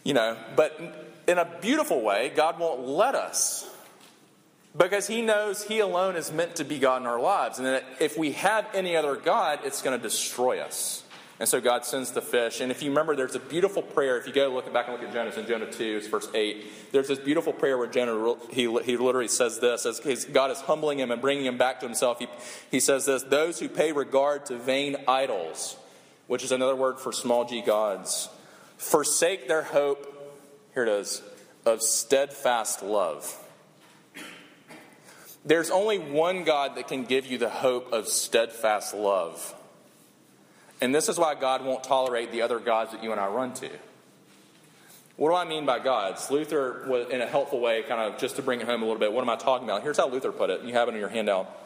you 0.04 0.14
know, 0.14 0.36
but 0.56 0.80
in 1.26 1.38
a 1.38 1.48
beautiful 1.60 2.02
way, 2.02 2.32
God 2.34 2.58
won't 2.58 2.86
let 2.86 3.14
us 3.14 3.68
because 4.76 5.06
he 5.06 5.22
knows 5.22 5.62
he 5.62 5.80
alone 5.80 6.16
is 6.16 6.32
meant 6.32 6.56
to 6.56 6.64
be 6.64 6.78
God 6.78 7.02
in 7.02 7.06
our 7.06 7.20
lives. 7.20 7.58
And 7.58 7.66
that 7.66 7.84
if 8.00 8.16
we 8.16 8.32
have 8.32 8.66
any 8.74 8.96
other 8.96 9.16
God, 9.16 9.60
it's 9.64 9.82
going 9.82 9.98
to 9.98 10.02
destroy 10.02 10.60
us. 10.60 11.01
And 11.42 11.48
so 11.48 11.60
God 11.60 11.84
sends 11.84 12.12
the 12.12 12.22
fish. 12.22 12.60
And 12.60 12.70
if 12.70 12.84
you 12.84 12.90
remember, 12.90 13.16
there's 13.16 13.34
a 13.34 13.40
beautiful 13.40 13.82
prayer. 13.82 14.16
If 14.16 14.28
you 14.28 14.32
go 14.32 14.48
look 14.50 14.72
back 14.72 14.86
and 14.86 14.96
look 14.96 15.04
at 15.04 15.12
Jonah, 15.12 15.32
in 15.32 15.44
Jonah 15.44 15.72
2, 15.72 15.96
it's 15.96 16.06
verse 16.06 16.28
8. 16.32 16.92
There's 16.92 17.08
this 17.08 17.18
beautiful 17.18 17.52
prayer 17.52 17.76
where 17.76 17.88
Jonah, 17.88 18.36
he, 18.48 18.72
he 18.84 18.96
literally 18.96 19.26
says 19.26 19.58
this 19.58 19.84
as 19.84 20.24
God 20.26 20.52
is 20.52 20.60
humbling 20.60 21.00
him 21.00 21.10
and 21.10 21.20
bringing 21.20 21.44
him 21.44 21.58
back 21.58 21.80
to 21.80 21.86
himself. 21.86 22.20
He, 22.20 22.28
he 22.70 22.78
says 22.78 23.06
this 23.06 23.24
Those 23.24 23.58
who 23.58 23.68
pay 23.68 23.90
regard 23.90 24.46
to 24.46 24.56
vain 24.56 24.98
idols, 25.08 25.76
which 26.28 26.44
is 26.44 26.52
another 26.52 26.76
word 26.76 27.00
for 27.00 27.10
small 27.10 27.44
g 27.44 27.60
gods, 27.60 28.28
forsake 28.76 29.48
their 29.48 29.62
hope, 29.62 30.06
here 30.74 30.84
it 30.84 30.88
is, 30.88 31.22
of 31.66 31.82
steadfast 31.82 32.84
love 32.84 33.36
there's 35.44 35.70
only 35.70 35.98
one 35.98 36.44
God 36.44 36.76
that 36.76 36.86
can 36.86 37.02
give 37.02 37.26
you 37.26 37.36
the 37.36 37.50
hope 37.50 37.92
of 37.92 38.06
steadfast 38.06 38.94
love. 38.94 39.56
And 40.82 40.92
this 40.92 41.08
is 41.08 41.16
why 41.16 41.36
God 41.36 41.64
won't 41.64 41.84
tolerate 41.84 42.32
the 42.32 42.42
other 42.42 42.58
gods 42.58 42.90
that 42.90 43.04
you 43.04 43.12
and 43.12 43.20
I 43.20 43.28
run 43.28 43.54
to. 43.54 43.70
What 45.16 45.30
do 45.30 45.36
I 45.36 45.44
mean 45.44 45.64
by 45.64 45.78
gods? 45.78 46.28
Luther, 46.28 46.84
was, 46.88 47.08
in 47.08 47.20
a 47.20 47.26
helpful 47.26 47.60
way, 47.60 47.84
kind 47.84 48.00
of 48.00 48.18
just 48.18 48.34
to 48.34 48.42
bring 48.42 48.60
it 48.60 48.66
home 48.66 48.82
a 48.82 48.84
little 48.84 48.98
bit, 48.98 49.12
what 49.12 49.22
am 49.22 49.30
I 49.30 49.36
talking 49.36 49.68
about? 49.68 49.84
Here's 49.84 49.96
how 49.96 50.08
Luther 50.08 50.32
put 50.32 50.50
it. 50.50 50.62
You 50.62 50.72
have 50.72 50.88
it 50.88 50.94
in 50.94 50.98
your 50.98 51.08
handout. 51.08 51.56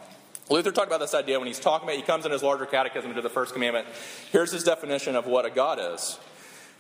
Luther 0.51 0.71
talked 0.71 0.89
about 0.89 1.01
this 1.01 1.15
idea 1.15 1.39
when 1.39 1.47
he's 1.47 1.59
talking 1.59 1.89
about, 1.89 1.97
he 1.97 2.03
comes 2.03 2.27
in 2.27 2.33
his 2.33 2.43
larger 2.43 2.67
catechism 2.67 3.15
to 3.15 3.23
the 3.23 3.31
first 3.31 3.55
commandment. 3.55 3.87
Here's 4.33 4.53
his 4.53 4.65
definition 4.65 5.17
of 5.17 5.27
what 5.27 5.47
a 5.47 5.51
God 5.51 5.79
is. 5.95 6.19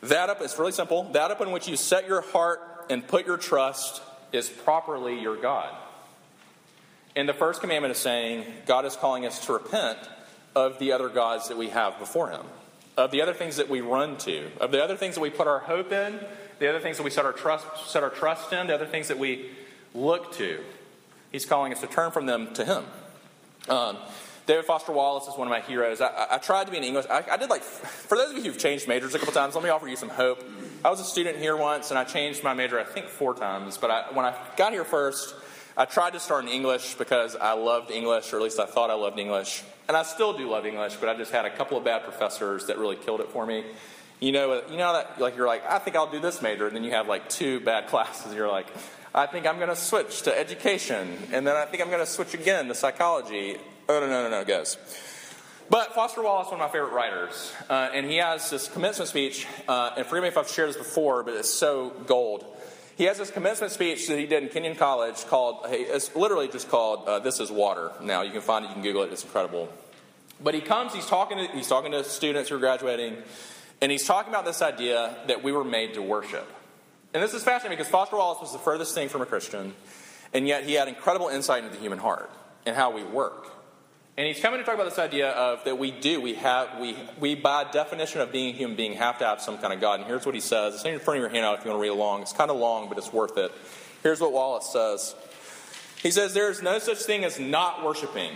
That 0.02 0.28
up, 0.28 0.42
it's 0.42 0.58
really 0.58 0.72
simple. 0.72 1.04
That 1.14 1.30
upon 1.30 1.52
which 1.52 1.66
you 1.66 1.76
set 1.76 2.06
your 2.06 2.20
heart 2.20 2.60
and 2.90 3.08
put 3.08 3.26
your 3.26 3.38
trust 3.38 4.02
is 4.32 4.50
properly 4.50 5.18
your 5.18 5.36
God. 5.36 5.74
And 7.16 7.26
the 7.26 7.32
first 7.32 7.62
commandment 7.62 7.92
is 7.92 7.98
saying 7.98 8.44
God 8.66 8.84
is 8.84 8.94
calling 8.94 9.24
us 9.24 9.46
to 9.46 9.54
repent 9.54 9.98
of 10.56 10.78
the 10.78 10.90
other 10.90 11.08
gods 11.08 11.48
that 11.48 11.58
we 11.58 11.68
have 11.68 11.98
before 12.00 12.30
Him, 12.30 12.40
of 12.96 13.12
the 13.12 13.20
other 13.20 13.34
things 13.34 13.56
that 13.56 13.68
we 13.68 13.82
run 13.82 14.16
to, 14.18 14.50
of 14.58 14.72
the 14.72 14.82
other 14.82 14.96
things 14.96 15.14
that 15.14 15.20
we 15.20 15.30
put 15.30 15.46
our 15.46 15.60
hope 15.60 15.92
in, 15.92 16.18
the 16.58 16.68
other 16.68 16.80
things 16.80 16.96
that 16.96 17.02
we 17.02 17.10
set 17.10 17.26
our 17.26 17.32
trust, 17.32 17.66
set 17.86 18.02
our 18.02 18.10
trust 18.10 18.52
in, 18.52 18.66
the 18.66 18.74
other 18.74 18.86
things 18.86 19.08
that 19.08 19.18
we 19.18 19.50
look 19.94 20.32
to. 20.32 20.58
He's 21.30 21.44
calling 21.44 21.72
us 21.72 21.82
to 21.82 21.86
turn 21.86 22.10
from 22.10 22.24
them 22.26 22.52
to 22.54 22.64
Him. 22.64 22.84
Um, 23.68 23.98
David 24.46 24.64
Foster 24.64 24.92
Wallace 24.92 25.26
is 25.26 25.36
one 25.36 25.46
of 25.46 25.50
my 25.50 25.60
heroes. 25.60 26.00
I, 26.00 26.26
I 26.30 26.38
tried 26.38 26.64
to 26.66 26.70
be 26.70 26.78
an 26.78 26.84
English. 26.84 27.04
I, 27.10 27.24
I, 27.32 27.36
did 27.36 27.50
like, 27.50 27.62
for 27.62 28.16
those 28.16 28.30
of 28.30 28.36
you 28.36 28.44
who've 28.44 28.58
changed 28.58 28.88
majors 28.88 29.14
a 29.14 29.18
couple 29.18 29.34
times, 29.34 29.54
let 29.54 29.62
me 29.62 29.70
offer 29.70 29.86
you 29.86 29.96
some 29.96 30.08
hope. 30.08 30.42
I 30.84 30.88
was 30.88 31.00
a 31.00 31.04
student 31.04 31.36
here 31.36 31.56
once, 31.56 31.90
and 31.90 31.98
I 31.98 32.04
changed 32.04 32.42
my 32.42 32.54
major, 32.54 32.80
I 32.80 32.84
think, 32.84 33.08
four 33.08 33.34
times. 33.34 33.76
But 33.76 33.90
I, 33.90 34.04
when 34.12 34.24
I 34.24 34.34
got 34.56 34.72
here 34.72 34.84
first, 34.84 35.34
I 35.76 35.84
tried 35.84 36.14
to 36.14 36.20
start 36.20 36.44
in 36.44 36.50
English 36.50 36.94
because 36.94 37.36
I 37.36 37.52
loved 37.52 37.90
English, 37.90 38.32
or 38.32 38.36
at 38.36 38.42
least 38.42 38.60
I 38.60 38.66
thought 38.66 38.88
I 38.88 38.94
loved 38.94 39.18
English. 39.18 39.62
And 39.88 39.96
I 39.96 40.02
still 40.02 40.36
do 40.36 40.48
love 40.50 40.66
English, 40.66 40.96
but 40.96 41.08
I 41.08 41.14
just 41.14 41.30
had 41.30 41.44
a 41.44 41.50
couple 41.50 41.78
of 41.78 41.84
bad 41.84 42.02
professors 42.02 42.66
that 42.66 42.78
really 42.78 42.96
killed 42.96 43.20
it 43.20 43.28
for 43.28 43.46
me. 43.46 43.64
You 44.18 44.32
know, 44.32 44.62
you 44.70 44.78
know 44.78 44.94
that 44.94 45.20
like 45.20 45.36
you're 45.36 45.46
like, 45.46 45.64
I 45.70 45.78
think 45.78 45.94
I'll 45.94 46.10
do 46.10 46.20
this 46.20 46.42
major, 46.42 46.66
and 46.66 46.74
then 46.74 46.84
you 46.84 46.92
have 46.92 47.06
like 47.06 47.28
two 47.28 47.60
bad 47.60 47.86
classes. 47.88 48.34
You're 48.34 48.48
like, 48.48 48.66
I 49.14 49.26
think 49.26 49.46
I'm 49.46 49.56
going 49.56 49.68
to 49.68 49.76
switch 49.76 50.22
to 50.22 50.36
education, 50.36 51.16
and 51.32 51.46
then 51.46 51.56
I 51.56 51.66
think 51.66 51.82
I'm 51.82 51.90
going 51.90 52.04
to 52.04 52.10
switch 52.10 52.34
again 52.34 52.68
to 52.68 52.74
psychology. 52.74 53.58
Oh 53.88 54.00
no, 54.00 54.06
no, 54.06 54.24
no, 54.24 54.30
no, 54.30 54.40
it 54.40 54.48
goes. 54.48 54.76
But 55.68 55.94
Foster 55.94 56.22
Wallace, 56.22 56.46
one 56.46 56.60
of 56.60 56.66
my 56.66 56.72
favorite 56.72 56.92
writers, 56.92 57.52
uh, 57.68 57.90
and 57.92 58.06
he 58.06 58.16
has 58.16 58.50
this 58.50 58.68
commencement 58.68 59.08
speech. 59.08 59.46
Uh, 59.66 59.90
and 59.96 60.06
forgive 60.06 60.22
me 60.22 60.28
if 60.28 60.38
I've 60.38 60.48
shared 60.48 60.68
this 60.68 60.76
before, 60.76 61.22
but 61.22 61.34
it's 61.34 61.50
so 61.50 61.90
gold. 62.06 62.44
He 62.96 63.04
has 63.04 63.18
this 63.18 63.30
commencement 63.30 63.72
speech 63.72 64.08
that 64.08 64.18
he 64.18 64.24
did 64.24 64.42
in 64.42 64.48
Kenyon 64.48 64.74
College 64.74 65.22
called, 65.26 65.66
it's 65.68 66.16
literally 66.16 66.48
just 66.48 66.70
called 66.70 67.06
uh, 67.06 67.18
This 67.18 67.40
is 67.40 67.50
Water. 67.50 67.92
Now, 68.00 68.22
you 68.22 68.32
can 68.32 68.40
find 68.40 68.64
it, 68.64 68.68
you 68.68 68.74
can 68.74 68.82
Google 68.82 69.02
it, 69.02 69.12
it's 69.12 69.22
incredible. 69.22 69.68
But 70.42 70.54
he 70.54 70.62
comes, 70.62 70.94
he's 70.94 71.06
talking, 71.06 71.36
to, 71.36 71.46
he's 71.54 71.68
talking 71.68 71.92
to 71.92 72.02
students 72.04 72.48
who 72.48 72.56
are 72.56 72.58
graduating, 72.58 73.18
and 73.82 73.92
he's 73.92 74.06
talking 74.06 74.32
about 74.32 74.46
this 74.46 74.62
idea 74.62 75.14
that 75.26 75.42
we 75.42 75.52
were 75.52 75.64
made 75.64 75.92
to 75.94 76.02
worship. 76.02 76.50
And 77.12 77.22
this 77.22 77.34
is 77.34 77.44
fascinating 77.44 77.76
because 77.76 77.90
Foster 77.90 78.16
Wallace 78.16 78.40
was 78.40 78.52
the 78.52 78.58
furthest 78.58 78.94
thing 78.94 79.10
from 79.10 79.20
a 79.20 79.26
Christian, 79.26 79.74
and 80.32 80.48
yet 80.48 80.64
he 80.64 80.72
had 80.72 80.88
incredible 80.88 81.28
insight 81.28 81.64
into 81.64 81.76
the 81.76 81.80
human 81.82 81.98
heart 81.98 82.30
and 82.64 82.74
how 82.74 82.90
we 82.90 83.04
work. 83.04 83.55
And 84.18 84.26
he's 84.26 84.40
coming 84.40 84.58
to 84.58 84.64
talk 84.64 84.74
about 84.74 84.88
this 84.88 84.98
idea 84.98 85.30
of 85.30 85.62
that 85.64 85.78
we 85.78 85.90
do, 85.90 86.22
we 86.22 86.34
have, 86.34 86.80
we, 86.80 86.96
we 87.20 87.34
by 87.34 87.64
definition 87.64 88.22
of 88.22 88.32
being 88.32 88.54
a 88.54 88.56
human 88.56 88.74
being 88.74 88.94
have 88.94 89.18
to 89.18 89.26
have 89.26 89.42
some 89.42 89.58
kind 89.58 89.74
of 89.74 89.80
God. 89.80 90.00
And 90.00 90.08
here's 90.08 90.24
what 90.24 90.34
he 90.34 90.40
says. 90.40 90.74
It's 90.74 90.84
in 90.86 90.98
front 91.00 91.18
of 91.18 91.22
your 91.22 91.28
handout 91.28 91.58
if 91.58 91.64
you 91.64 91.70
want 91.70 91.80
to 91.80 91.82
read 91.82 91.88
along. 91.88 92.22
It's 92.22 92.32
kind 92.32 92.50
of 92.50 92.56
long, 92.56 92.88
but 92.88 92.96
it's 92.96 93.12
worth 93.12 93.36
it. 93.36 93.52
Here's 94.02 94.20
what 94.20 94.32
Wallace 94.32 94.72
says. 94.72 95.14
He 96.02 96.10
says, 96.10 96.32
There 96.32 96.50
is 96.50 96.62
no 96.62 96.78
such 96.78 96.98
thing 96.98 97.24
as 97.24 97.38
not 97.38 97.84
worshiping. 97.84 98.32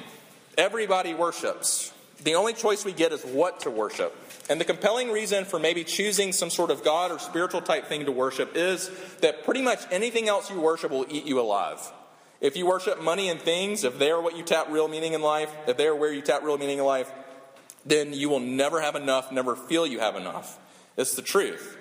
Everybody 0.58 1.14
worships. 1.14 1.92
The 2.24 2.34
only 2.34 2.52
choice 2.52 2.84
we 2.84 2.92
get 2.92 3.12
is 3.12 3.22
what 3.22 3.60
to 3.60 3.70
worship. 3.70 4.14
And 4.50 4.60
the 4.60 4.66
compelling 4.66 5.10
reason 5.10 5.46
for 5.46 5.58
maybe 5.58 5.84
choosing 5.84 6.32
some 6.32 6.50
sort 6.50 6.70
of 6.70 6.84
God 6.84 7.10
or 7.10 7.18
spiritual 7.18 7.62
type 7.62 7.86
thing 7.86 8.04
to 8.04 8.12
worship 8.12 8.54
is 8.54 8.90
that 9.20 9.44
pretty 9.44 9.62
much 9.62 9.80
anything 9.90 10.28
else 10.28 10.50
you 10.50 10.60
worship 10.60 10.90
will 10.90 11.06
eat 11.08 11.24
you 11.24 11.40
alive. 11.40 11.80
If 12.40 12.56
you 12.56 12.66
worship 12.66 13.02
money 13.02 13.28
and 13.28 13.40
things, 13.40 13.84
if 13.84 13.98
they 13.98 14.10
are 14.10 14.20
what 14.20 14.36
you 14.36 14.42
tap 14.42 14.68
real 14.70 14.88
meaning 14.88 15.12
in 15.12 15.20
life, 15.20 15.52
if 15.66 15.76
they 15.76 15.86
are 15.86 15.94
where 15.94 16.12
you 16.12 16.22
tap 16.22 16.42
real 16.42 16.56
meaning 16.56 16.78
in 16.78 16.84
life, 16.84 17.10
then 17.84 18.12
you 18.12 18.28
will 18.28 18.40
never 18.40 18.80
have 18.80 18.96
enough, 18.96 19.30
never 19.30 19.54
feel 19.56 19.86
you 19.86 20.00
have 20.00 20.16
enough. 20.16 20.58
It's 20.96 21.14
the 21.14 21.22
truth. 21.22 21.76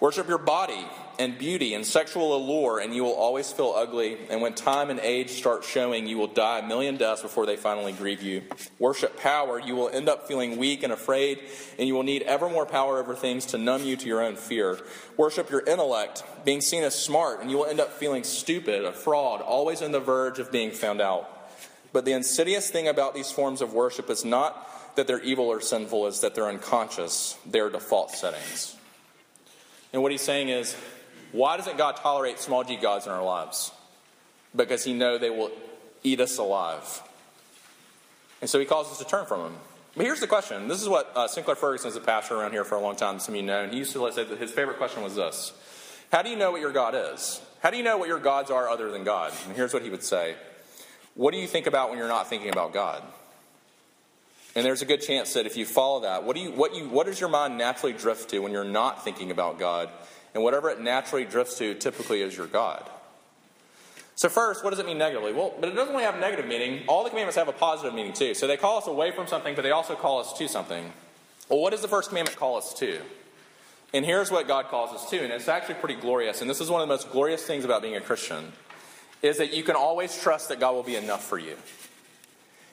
Worship 0.00 0.28
your 0.28 0.38
body 0.38 0.86
and 1.18 1.38
beauty 1.38 1.74
and 1.74 1.86
sexual 1.86 2.36
allure, 2.36 2.80
and 2.80 2.94
you 2.94 3.04
will 3.04 3.14
always 3.14 3.50
feel 3.52 3.72
ugly. 3.74 4.18
And 4.28 4.42
when 4.42 4.54
time 4.54 4.90
and 4.90 4.98
age 5.00 5.30
start 5.30 5.64
showing, 5.64 6.06
you 6.06 6.18
will 6.18 6.26
die 6.26 6.58
a 6.58 6.66
million 6.66 6.96
deaths 6.96 7.22
before 7.22 7.46
they 7.46 7.56
finally 7.56 7.92
grieve 7.92 8.22
you. 8.22 8.42
Worship 8.78 9.18
power, 9.18 9.60
you 9.60 9.74
will 9.76 9.88
end 9.88 10.08
up 10.08 10.26
feeling 10.26 10.56
weak 10.56 10.82
and 10.82 10.92
afraid, 10.92 11.40
and 11.78 11.86
you 11.86 11.94
will 11.94 12.02
need 12.02 12.22
ever 12.22 12.48
more 12.48 12.66
power 12.66 12.98
over 12.98 13.14
things 13.14 13.46
to 13.46 13.58
numb 13.58 13.84
you 13.84 13.96
to 13.96 14.06
your 14.06 14.22
own 14.22 14.36
fear. 14.36 14.78
Worship 15.16 15.50
your 15.50 15.64
intellect, 15.64 16.24
being 16.44 16.60
seen 16.60 16.82
as 16.82 17.00
smart, 17.00 17.40
and 17.40 17.50
you 17.50 17.58
will 17.58 17.66
end 17.66 17.80
up 17.80 17.92
feeling 17.92 18.24
stupid, 18.24 18.84
a 18.84 18.92
fraud, 18.92 19.40
always 19.40 19.80
on 19.80 19.92
the 19.92 20.00
verge 20.00 20.38
of 20.38 20.50
being 20.50 20.72
found 20.72 21.00
out. 21.00 21.30
But 21.92 22.04
the 22.04 22.12
insidious 22.12 22.68
thing 22.68 22.88
about 22.88 23.14
these 23.14 23.30
forms 23.30 23.60
of 23.60 23.72
worship 23.72 24.10
is 24.10 24.24
not 24.24 24.68
that 24.96 25.06
they're 25.06 25.22
evil 25.22 25.46
or 25.46 25.60
sinful, 25.60 26.08
is 26.08 26.20
that 26.20 26.34
they're 26.34 26.48
unconscious. 26.48 27.38
They're 27.46 27.70
default 27.70 28.10
settings. 28.10 28.76
And 29.94 30.02
what 30.02 30.10
he's 30.10 30.22
saying 30.22 30.48
is, 30.48 30.74
why 31.30 31.56
doesn't 31.56 31.78
God 31.78 31.96
tolerate 31.96 32.40
small 32.40 32.64
g 32.64 32.74
gods 32.74 33.06
in 33.06 33.12
our 33.12 33.22
lives? 33.22 33.70
Because 34.54 34.82
he 34.82 34.92
knows 34.92 35.20
they 35.20 35.30
will 35.30 35.52
eat 36.02 36.18
us 36.18 36.36
alive. 36.36 37.00
And 38.40 38.50
so 38.50 38.58
he 38.58 38.66
calls 38.66 38.90
us 38.90 38.98
to 38.98 39.04
turn 39.04 39.24
from 39.24 39.42
them. 39.42 39.56
But 39.96 40.04
here's 40.04 40.18
the 40.18 40.26
question. 40.26 40.66
This 40.66 40.82
is 40.82 40.88
what 40.88 41.12
uh, 41.14 41.28
Sinclair 41.28 41.54
Ferguson 41.54 41.90
is 41.90 41.96
a 41.96 42.00
pastor 42.00 42.34
around 42.34 42.50
here 42.50 42.64
for 42.64 42.74
a 42.74 42.80
long 42.80 42.96
time, 42.96 43.20
some 43.20 43.36
of 43.36 43.40
you 43.40 43.46
know, 43.46 43.62
and 43.62 43.72
he 43.72 43.78
used 43.78 43.92
to 43.92 44.02
let's 44.02 44.16
say 44.16 44.24
that 44.24 44.36
his 44.36 44.50
favorite 44.50 44.78
question 44.78 45.04
was 45.04 45.14
this 45.14 45.52
How 46.10 46.22
do 46.22 46.28
you 46.28 46.36
know 46.36 46.50
what 46.50 46.60
your 46.60 46.72
God 46.72 46.96
is? 46.96 47.40
How 47.62 47.70
do 47.70 47.76
you 47.76 47.84
know 47.84 47.96
what 47.96 48.08
your 48.08 48.18
gods 48.18 48.50
are 48.50 48.68
other 48.68 48.90
than 48.90 49.04
God? 49.04 49.32
And 49.46 49.54
here's 49.54 49.72
what 49.72 49.84
he 49.84 49.90
would 49.90 50.02
say 50.02 50.34
What 51.14 51.32
do 51.32 51.38
you 51.38 51.46
think 51.46 51.68
about 51.68 51.90
when 51.90 51.98
you're 51.98 52.08
not 52.08 52.28
thinking 52.28 52.50
about 52.50 52.72
God? 52.72 53.00
And 54.54 54.64
there's 54.64 54.82
a 54.82 54.86
good 54.86 55.02
chance 55.02 55.32
that 55.34 55.46
if 55.46 55.56
you 55.56 55.66
follow 55.66 56.00
that, 56.00 56.24
what, 56.24 56.36
do 56.36 56.42
you, 56.42 56.52
what, 56.52 56.74
you, 56.74 56.88
what 56.88 57.06
does 57.06 57.18
your 57.18 57.28
mind 57.28 57.58
naturally 57.58 57.92
drift 57.92 58.30
to 58.30 58.38
when 58.38 58.52
you're 58.52 58.64
not 58.64 59.02
thinking 59.04 59.30
about 59.30 59.58
God? 59.58 59.88
And 60.32 60.42
whatever 60.42 60.70
it 60.70 60.80
naturally 60.80 61.24
drifts 61.24 61.58
to 61.58 61.74
typically 61.74 62.22
is 62.22 62.36
your 62.36 62.46
God. 62.46 62.88
So, 64.16 64.28
first, 64.28 64.62
what 64.62 64.70
does 64.70 64.78
it 64.78 64.86
mean 64.86 64.98
negatively? 64.98 65.32
Well, 65.32 65.54
but 65.58 65.68
it 65.68 65.72
doesn't 65.74 65.92
only 65.92 66.04
have 66.04 66.20
negative 66.20 66.46
meaning. 66.46 66.84
All 66.86 67.02
the 67.02 67.10
commandments 67.10 67.36
have 67.36 67.48
a 67.48 67.52
positive 67.52 67.94
meaning 67.94 68.12
too. 68.12 68.34
So, 68.34 68.46
they 68.46 68.56
call 68.56 68.78
us 68.78 68.86
away 68.86 69.10
from 69.10 69.26
something, 69.26 69.56
but 69.56 69.62
they 69.62 69.72
also 69.72 69.96
call 69.96 70.20
us 70.20 70.32
to 70.38 70.48
something. 70.48 70.92
Well, 71.48 71.58
what 71.58 71.70
does 71.70 71.82
the 71.82 71.88
first 71.88 72.10
commandment 72.10 72.38
call 72.38 72.56
us 72.56 72.74
to? 72.74 73.00
And 73.92 74.04
here's 74.04 74.30
what 74.30 74.48
God 74.48 74.66
calls 74.66 74.90
us 74.90 75.08
to, 75.10 75.22
and 75.22 75.32
it's 75.32 75.48
actually 75.48 75.76
pretty 75.76 75.96
glorious. 75.96 76.40
And 76.40 76.50
this 76.50 76.60
is 76.60 76.70
one 76.70 76.80
of 76.80 76.88
the 76.88 76.92
most 76.92 77.10
glorious 77.10 77.44
things 77.44 77.64
about 77.64 77.82
being 77.82 77.96
a 77.96 78.00
Christian 78.00 78.52
is 79.22 79.38
that 79.38 79.54
you 79.54 79.62
can 79.62 79.76
always 79.76 80.20
trust 80.20 80.48
that 80.48 80.60
God 80.60 80.74
will 80.74 80.82
be 80.82 80.96
enough 80.96 81.24
for 81.24 81.38
you. 81.38 81.56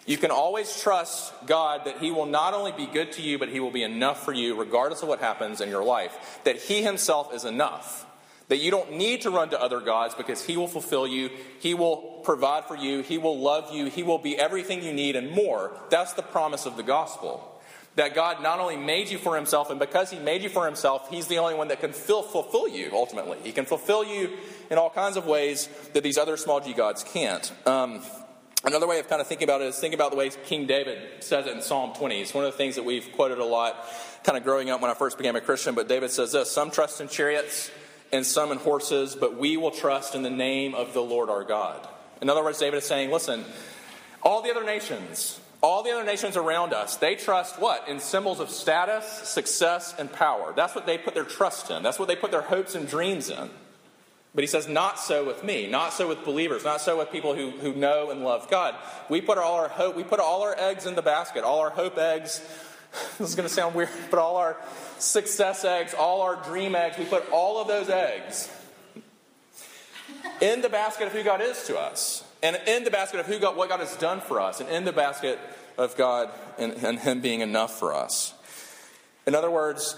You 0.06 0.18
can 0.18 0.32
always 0.32 0.82
trust 0.82 1.34
God 1.46 1.86
that 1.86 2.00
He 2.00 2.12
will 2.12 2.26
not 2.26 2.54
only 2.54 2.72
be 2.72 2.88
good 2.88 3.12
to 3.14 3.22
you, 3.22 3.38
but 3.38 3.50
He 3.50 3.60
will 3.60 3.72
be 3.72 3.84
enough 3.84 4.26
for 4.26 4.34
you, 4.34 4.56
regardless 4.60 5.04
of 5.04 5.10
what 5.10 5.20
happens 5.20 5.62
in 5.62 5.70
your 5.70 5.84
life. 5.84 6.40
That 6.44 6.58
He 6.58 6.82
Himself 6.82 7.34
is 7.34 7.46
enough. 7.46 8.08
That 8.48 8.58
you 8.58 8.72
don't 8.72 8.94
need 8.94 9.22
to 9.22 9.30
run 9.30 9.50
to 9.52 9.62
other 9.62 9.80
gods 9.80 10.16
because 10.16 10.44
He 10.44 10.58
will 10.58 10.68
fulfill 10.68 11.08
you, 11.08 11.30
He 11.60 11.74
will 11.74 12.22
provide 12.24 12.66
for 12.66 12.76
you, 12.76 13.02
He 13.02 13.18
will 13.18 13.40
love 13.40 13.74
you, 13.74 13.86
He 13.86 14.04
will 14.04 14.18
be 14.18 14.38
everything 14.38 14.84
you 14.84 14.92
need 14.92 15.16
and 15.16 15.32
more. 15.32 15.72
That's 15.90 16.14
the 16.14 16.24
promise 16.24 16.66
of 16.66 16.78
the 16.78 16.84
gospel. 16.84 17.48
That 17.96 18.16
God 18.16 18.42
not 18.42 18.60
only 18.60 18.78
made 18.78 19.10
you 19.10 19.18
for 19.18 19.36
Himself, 19.36 19.70
and 19.70 19.80
because 19.80 20.10
He 20.10 20.18
made 20.18 20.42
you 20.42 20.50
for 20.50 20.66
Himself, 20.66 21.10
He's 21.10 21.28
the 21.28 21.38
only 21.38 21.54
one 21.54 21.68
that 21.68 21.80
can 21.80 21.94
fulfill 21.94 22.68
you 22.68 22.90
ultimately. 22.92 23.38
He 23.44 23.52
can 23.52 23.66
fulfill 23.66 24.04
you 24.04 24.32
in 24.72 24.78
all 24.78 24.90
kinds 24.90 25.16
of 25.18 25.28
ways 25.28 25.70
that 25.94 26.02
these 26.02 26.18
other 26.18 26.38
small 26.38 26.60
g 26.60 26.74
gods 26.74 27.04
can't. 27.04 27.52
Um, 27.68 28.02
Another 28.64 28.88
way 28.88 29.00
of 29.00 29.10
kind 29.10 29.20
of 29.20 29.28
thinking 29.28 29.46
about 29.46 29.62
it 29.62 29.68
is 29.68 29.80
think 29.80 29.96
about 29.96 30.12
the 30.12 30.18
way 30.18 30.30
King 30.46 30.68
David 30.68 31.24
says 31.24 31.48
it 31.48 31.56
in 31.56 31.64
Psalm 31.64 31.94
20. 31.94 32.22
It's 32.22 32.34
one 32.34 32.46
of 32.46 32.52
the 32.52 32.58
things 32.58 32.76
that 32.76 32.84
we've 32.84 33.12
quoted 33.14 33.40
a 33.40 33.46
lot 33.46 33.88
kind 34.24 34.38
of 34.38 34.44
growing 34.44 34.70
up 34.70 34.82
when 34.82 34.92
I 34.92 34.94
first 34.94 35.18
became 35.18 35.36
a 35.36 35.42
Christian. 35.42 35.74
But 35.74 35.88
David 35.88 36.12
says 36.12 36.32
this 36.34 36.52
Some 36.52 36.70
trust 36.70 37.02
in 37.02 37.08
chariots 37.08 37.72
and 38.12 38.26
some 38.26 38.52
in 38.52 38.60
horses, 38.60 39.16
but 39.16 39.38
we 39.38 39.58
will 39.58 39.72
trust 39.72 40.16
in 40.16 40.22
the 40.22 40.30
name 40.30 40.76
of 40.76 40.94
the 40.94 41.02
Lord 41.02 41.30
our 41.30 41.44
God. 41.44 41.88
In 42.22 42.30
other 42.30 42.44
words, 42.44 42.60
David 42.60 42.78
is 42.78 42.86
saying, 42.86 43.10
listen, 43.10 43.44
all 44.22 44.42
the 44.42 44.52
other 44.52 44.64
nations, 44.64 45.40
all 45.62 45.82
the 45.82 45.92
other 45.92 46.04
nations 46.04 46.38
around 46.38 46.74
us, 46.74 46.98
they 46.98 47.16
trust 47.16 47.60
what? 47.60 47.88
In 47.88 48.00
symbols 48.00 48.40
of 48.40 48.50
status, 48.50 49.06
success, 49.28 49.96
and 49.98 50.12
power. 50.12 50.54
That's 50.56 50.76
what 50.76 50.86
they 50.86 50.98
put 50.98 51.16
their 51.16 51.24
trust 51.24 51.72
in. 51.72 51.82
That's 51.84 51.98
what 51.98 52.08
they 52.08 52.16
put 52.16 52.32
their 52.32 52.42
hopes 52.42 52.76
and 52.76 52.88
dreams 52.88 53.30
in. 53.30 53.50
But 54.34 54.44
he 54.44 54.48
says, 54.48 54.68
not 54.68 54.98
so 54.98 55.26
with 55.26 55.44
me, 55.44 55.68
not 55.68 55.92
so 55.94 56.08
with 56.08 56.24
believers, 56.24 56.64
not 56.64 56.80
so 56.80 56.98
with 56.98 57.12
people 57.12 57.36
who, 57.36 57.52
who 57.52 57.74
know 57.74 58.12
and 58.12 58.24
love 58.24 58.50
God. 58.50 58.76
We 59.10 59.20
put 59.20 59.38
all 59.38 59.56
our 59.56 59.68
hope, 59.68 59.96
we 59.96 60.04
put 60.04 60.22
all 60.22 60.42
our 60.44 60.58
eggs 60.58 60.86
in 60.86 60.96
the 60.96 61.02
basket, 61.02 61.44
all 61.44 61.60
our 61.60 61.70
hope 61.70 61.98
eggs. 61.98 62.42
This 63.18 63.30
is 63.30 63.36
going 63.36 63.48
to 63.48 63.54
sound 63.54 63.74
weird, 63.74 63.90
but 64.12 64.20
all 64.20 64.36
our 64.36 64.58
success 65.00 65.64
eggs, 65.64 65.94
all 65.94 66.22
our 66.22 66.36
dream 66.44 66.76
eggs, 66.76 66.98
we 66.98 67.06
put 67.06 67.30
all 67.32 67.62
of 67.62 67.68
those 67.68 67.90
eggs 67.90 68.50
in 70.42 70.62
the 70.62 70.70
basket 70.70 71.08
of 71.08 71.14
who 71.14 71.24
God 71.24 71.40
is 71.40 71.66
to 71.68 71.78
us, 71.78 72.26
and 72.44 72.60
in 72.68 72.84
the 72.84 72.92
basket 72.92 73.20
of 73.20 73.28
who 73.28 73.40
God, 73.40 73.56
what 73.56 73.70
God 73.70 73.80
has 73.80 73.96
done 73.96 74.20
for 74.20 74.42
us, 74.42 74.60
and 74.60 74.70
in 74.70 74.84
the 74.84 74.92
basket 74.92 75.40
of 75.78 75.96
God 75.96 76.30
and, 76.58 76.74
and 76.74 77.00
Him 77.00 77.22
being 77.22 77.42
enough 77.42 77.78
for 77.80 77.94
us. 77.94 78.34
In 79.26 79.36
other 79.36 79.52
words, 79.52 79.96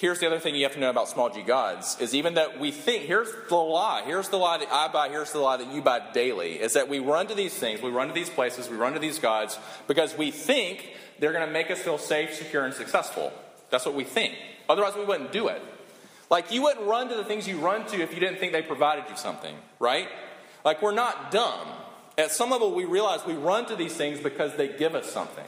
here's 0.00 0.18
the 0.18 0.26
other 0.26 0.40
thing 0.40 0.54
you 0.54 0.64
have 0.64 0.72
to 0.74 0.80
know 0.80 0.90
about 0.90 1.08
small 1.08 1.30
g 1.30 1.42
gods 1.42 1.96
is 2.00 2.14
even 2.14 2.34
that 2.34 2.58
we 2.58 2.70
think 2.70 3.04
here's 3.04 3.28
the 3.48 3.54
lie 3.54 4.02
here's 4.04 4.28
the 4.30 4.36
lie 4.36 4.58
that 4.58 4.72
i 4.72 4.88
buy 4.88 5.08
here's 5.08 5.32
the 5.32 5.38
lie 5.38 5.56
that 5.56 5.72
you 5.72 5.82
buy 5.82 6.00
daily 6.12 6.60
is 6.60 6.72
that 6.72 6.88
we 6.88 6.98
run 6.98 7.26
to 7.26 7.34
these 7.34 7.54
things 7.54 7.82
we 7.82 7.90
run 7.90 8.08
to 8.08 8.14
these 8.14 8.30
places 8.30 8.68
we 8.68 8.76
run 8.76 8.94
to 8.94 8.98
these 8.98 9.18
gods 9.18 9.58
because 9.86 10.16
we 10.16 10.30
think 10.30 10.96
they're 11.20 11.32
going 11.32 11.46
to 11.46 11.52
make 11.52 11.70
us 11.70 11.78
feel 11.78 11.98
safe 11.98 12.34
secure 12.34 12.64
and 12.64 12.74
successful. 12.74 13.32
That's 13.68 13.84
what 13.84 13.94
we 13.94 14.04
think. 14.04 14.34
Otherwise 14.68 14.94
we 14.96 15.04
wouldn't 15.04 15.32
do 15.32 15.48
it. 15.48 15.62
Like 16.30 16.50
you 16.50 16.62
wouldn't 16.62 16.86
run 16.86 17.08
to 17.10 17.14
the 17.14 17.24
things 17.24 17.46
you 17.46 17.58
run 17.58 17.86
to 17.88 18.00
if 18.00 18.14
you 18.14 18.20
didn't 18.20 18.38
think 18.38 18.52
they 18.52 18.62
provided 18.62 19.04
you 19.08 19.16
something 19.16 19.54
right? 19.78 20.08
Like 20.64 20.82
we're 20.82 20.92
not 20.92 21.30
dumb. 21.30 21.68
At 22.18 22.32
some 22.32 22.50
level 22.50 22.74
we 22.74 22.84
realize 22.84 23.24
we 23.26 23.34
run 23.34 23.66
to 23.66 23.76
these 23.76 23.94
things 23.94 24.20
because 24.20 24.56
they 24.56 24.68
give 24.68 24.94
us 24.94 25.10
something 25.10 25.44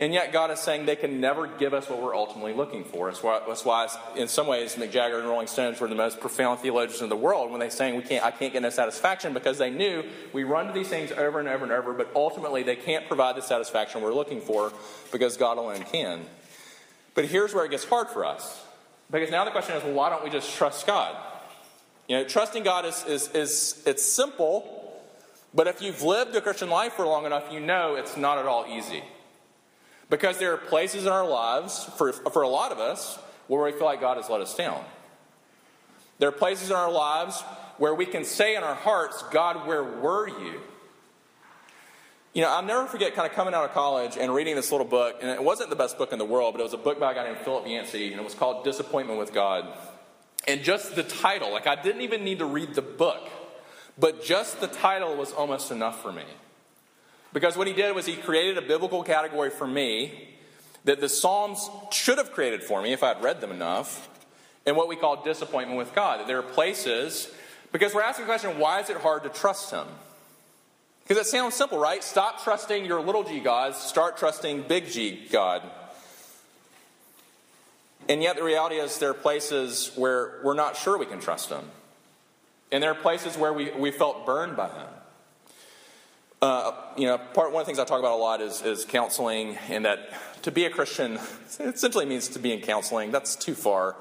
and 0.00 0.14
yet, 0.14 0.32
God 0.32 0.52
is 0.52 0.60
saying 0.60 0.86
they 0.86 0.94
can 0.94 1.20
never 1.20 1.48
give 1.48 1.74
us 1.74 1.88
what 1.88 2.00
we're 2.00 2.14
ultimately 2.14 2.52
looking 2.52 2.84
for. 2.84 3.10
That's 3.10 3.20
why, 3.20 3.40
that's 3.48 3.64
why 3.64 3.88
in 4.14 4.28
some 4.28 4.46
ways, 4.46 4.76
Mick 4.76 4.92
Jagger 4.92 5.18
and 5.18 5.26
Rolling 5.26 5.48
Stones 5.48 5.80
were 5.80 5.88
the 5.88 5.96
most 5.96 6.20
profound 6.20 6.60
theologians 6.60 7.02
in 7.02 7.08
the 7.08 7.16
world 7.16 7.50
when 7.50 7.58
they 7.58 7.68
saying 7.68 7.96
we 7.96 8.02
can't, 8.02 8.24
I 8.24 8.30
can't 8.30 8.52
get 8.52 8.62
no 8.62 8.70
satisfaction 8.70 9.34
because 9.34 9.58
they 9.58 9.70
knew 9.70 10.04
we 10.32 10.44
run 10.44 10.68
to 10.68 10.72
these 10.72 10.86
things 10.86 11.10
over 11.10 11.40
and 11.40 11.48
over 11.48 11.64
and 11.64 11.72
over, 11.72 11.92
but 11.94 12.10
ultimately 12.14 12.62
they 12.62 12.76
can't 12.76 13.08
provide 13.08 13.34
the 13.34 13.42
satisfaction 13.42 14.00
we're 14.00 14.14
looking 14.14 14.40
for 14.40 14.72
because 15.10 15.36
God 15.36 15.58
alone 15.58 15.82
can. 15.90 16.20
But 17.14 17.24
here's 17.24 17.52
where 17.52 17.64
it 17.64 17.72
gets 17.72 17.84
hard 17.84 18.06
for 18.06 18.24
us. 18.24 18.64
Because 19.10 19.32
now 19.32 19.44
the 19.44 19.50
question 19.50 19.76
is, 19.76 19.82
well, 19.82 19.94
why 19.94 20.10
don't 20.10 20.22
we 20.22 20.30
just 20.30 20.54
trust 20.54 20.86
God? 20.86 21.16
You 22.06 22.18
know, 22.18 22.24
trusting 22.24 22.62
God 22.62 22.84
is, 22.84 23.04
is, 23.04 23.28
is 23.32 23.82
it's 23.84 24.04
simple, 24.04 25.02
but 25.52 25.66
if 25.66 25.82
you've 25.82 26.02
lived 26.02 26.36
a 26.36 26.40
Christian 26.40 26.70
life 26.70 26.92
for 26.92 27.04
long 27.04 27.26
enough, 27.26 27.52
you 27.52 27.58
know 27.58 27.96
it's 27.96 28.16
not 28.16 28.38
at 28.38 28.46
all 28.46 28.64
easy. 28.68 29.02
Because 30.10 30.38
there 30.38 30.54
are 30.54 30.58
places 30.58 31.04
in 31.04 31.12
our 31.12 31.26
lives, 31.26 31.84
for, 31.96 32.12
for 32.12 32.42
a 32.42 32.48
lot 32.48 32.72
of 32.72 32.78
us, 32.78 33.18
where 33.46 33.62
we 33.62 33.72
feel 33.72 33.84
like 33.84 34.00
God 34.00 34.16
has 34.16 34.30
let 34.30 34.40
us 34.40 34.54
down. 34.56 34.82
There 36.18 36.28
are 36.28 36.32
places 36.32 36.70
in 36.70 36.76
our 36.76 36.90
lives 36.90 37.42
where 37.78 37.94
we 37.94 38.06
can 38.06 38.24
say 38.24 38.56
in 38.56 38.62
our 38.62 38.74
hearts, 38.74 39.22
God, 39.30 39.66
where 39.66 39.84
were 39.84 40.28
you? 40.28 40.60
You 42.34 42.42
know, 42.42 42.50
I'll 42.50 42.62
never 42.62 42.86
forget 42.86 43.14
kind 43.14 43.28
of 43.28 43.34
coming 43.34 43.54
out 43.54 43.64
of 43.64 43.72
college 43.72 44.16
and 44.18 44.34
reading 44.34 44.54
this 44.54 44.70
little 44.70 44.86
book, 44.86 45.18
and 45.20 45.30
it 45.30 45.42
wasn't 45.42 45.70
the 45.70 45.76
best 45.76 45.96
book 45.98 46.12
in 46.12 46.18
the 46.18 46.24
world, 46.24 46.54
but 46.54 46.60
it 46.60 46.64
was 46.64 46.74
a 46.74 46.78
book 46.78 47.00
by 47.00 47.12
a 47.12 47.14
guy 47.14 47.24
named 47.24 47.38
Philip 47.38 47.66
Yancey, 47.66 48.12
and 48.12 48.20
it 48.20 48.24
was 48.24 48.34
called 48.34 48.64
Disappointment 48.64 49.18
with 49.18 49.32
God. 49.32 49.66
And 50.46 50.62
just 50.62 50.94
the 50.94 51.02
title, 51.02 51.52
like 51.52 51.66
I 51.66 51.80
didn't 51.80 52.02
even 52.02 52.24
need 52.24 52.38
to 52.38 52.44
read 52.44 52.74
the 52.74 52.82
book, 52.82 53.28
but 53.98 54.24
just 54.24 54.60
the 54.60 54.66
title 54.66 55.16
was 55.16 55.32
almost 55.32 55.70
enough 55.70 56.02
for 56.02 56.12
me. 56.12 56.24
Because 57.32 57.56
what 57.56 57.66
he 57.66 57.72
did 57.72 57.94
was 57.94 58.06
he 58.06 58.16
created 58.16 58.58
a 58.58 58.62
biblical 58.62 59.02
category 59.02 59.50
for 59.50 59.66
me 59.66 60.28
that 60.84 61.00
the 61.00 61.08
Psalms 61.08 61.68
should 61.90 62.18
have 62.18 62.32
created 62.32 62.62
for 62.62 62.80
me 62.80 62.92
if 62.92 63.02
I'd 63.02 63.22
read 63.22 63.40
them 63.40 63.50
enough, 63.50 64.08
and 64.64 64.76
what 64.76 64.88
we 64.88 64.96
call 64.96 65.22
disappointment 65.22 65.78
with 65.78 65.94
God. 65.94 66.20
That 66.20 66.26
there 66.26 66.38
are 66.38 66.42
places, 66.42 67.30
because 67.72 67.94
we're 67.94 68.02
asking 68.02 68.24
the 68.24 68.30
question, 68.30 68.58
why 68.58 68.80
is 68.80 68.90
it 68.90 68.96
hard 68.98 69.24
to 69.24 69.28
trust 69.28 69.70
Him? 69.70 69.86
Because 71.02 71.26
it 71.26 71.28
sounds 71.28 71.54
simple, 71.54 71.78
right? 71.78 72.04
Stop 72.04 72.44
trusting 72.44 72.84
your 72.84 73.00
little 73.00 73.24
g 73.24 73.40
gods, 73.40 73.78
start 73.78 74.18
trusting 74.18 74.62
big 74.62 74.88
G 74.88 75.26
God. 75.30 75.62
And 78.08 78.22
yet 78.22 78.36
the 78.36 78.44
reality 78.44 78.76
is 78.76 78.98
there 78.98 79.10
are 79.10 79.14
places 79.14 79.92
where 79.94 80.40
we're 80.42 80.54
not 80.54 80.76
sure 80.76 80.96
we 80.96 81.06
can 81.06 81.20
trust 81.20 81.50
Him. 81.50 81.64
And 82.72 82.82
there 82.82 82.90
are 82.90 82.94
places 82.94 83.36
where 83.36 83.52
we, 83.52 83.70
we 83.72 83.90
felt 83.90 84.26
burned 84.26 84.56
by 84.56 84.68
Him. 84.68 84.88
Uh, 86.40 86.72
you 86.96 87.06
know, 87.06 87.18
part 87.18 87.52
one 87.52 87.62
of 87.62 87.66
the 87.66 87.70
things 87.70 87.80
I 87.80 87.84
talk 87.84 87.98
about 87.98 88.14
a 88.14 88.22
lot 88.22 88.40
is, 88.40 88.62
is 88.62 88.84
counseling, 88.84 89.56
and 89.68 89.84
that 89.84 89.98
to 90.42 90.52
be 90.52 90.66
a 90.66 90.70
Christian 90.70 91.18
essentially 91.58 92.06
means 92.06 92.28
to 92.28 92.38
be 92.38 92.52
in 92.52 92.60
counseling. 92.60 93.10
That's 93.10 93.34
too 93.34 93.54
far. 93.54 93.96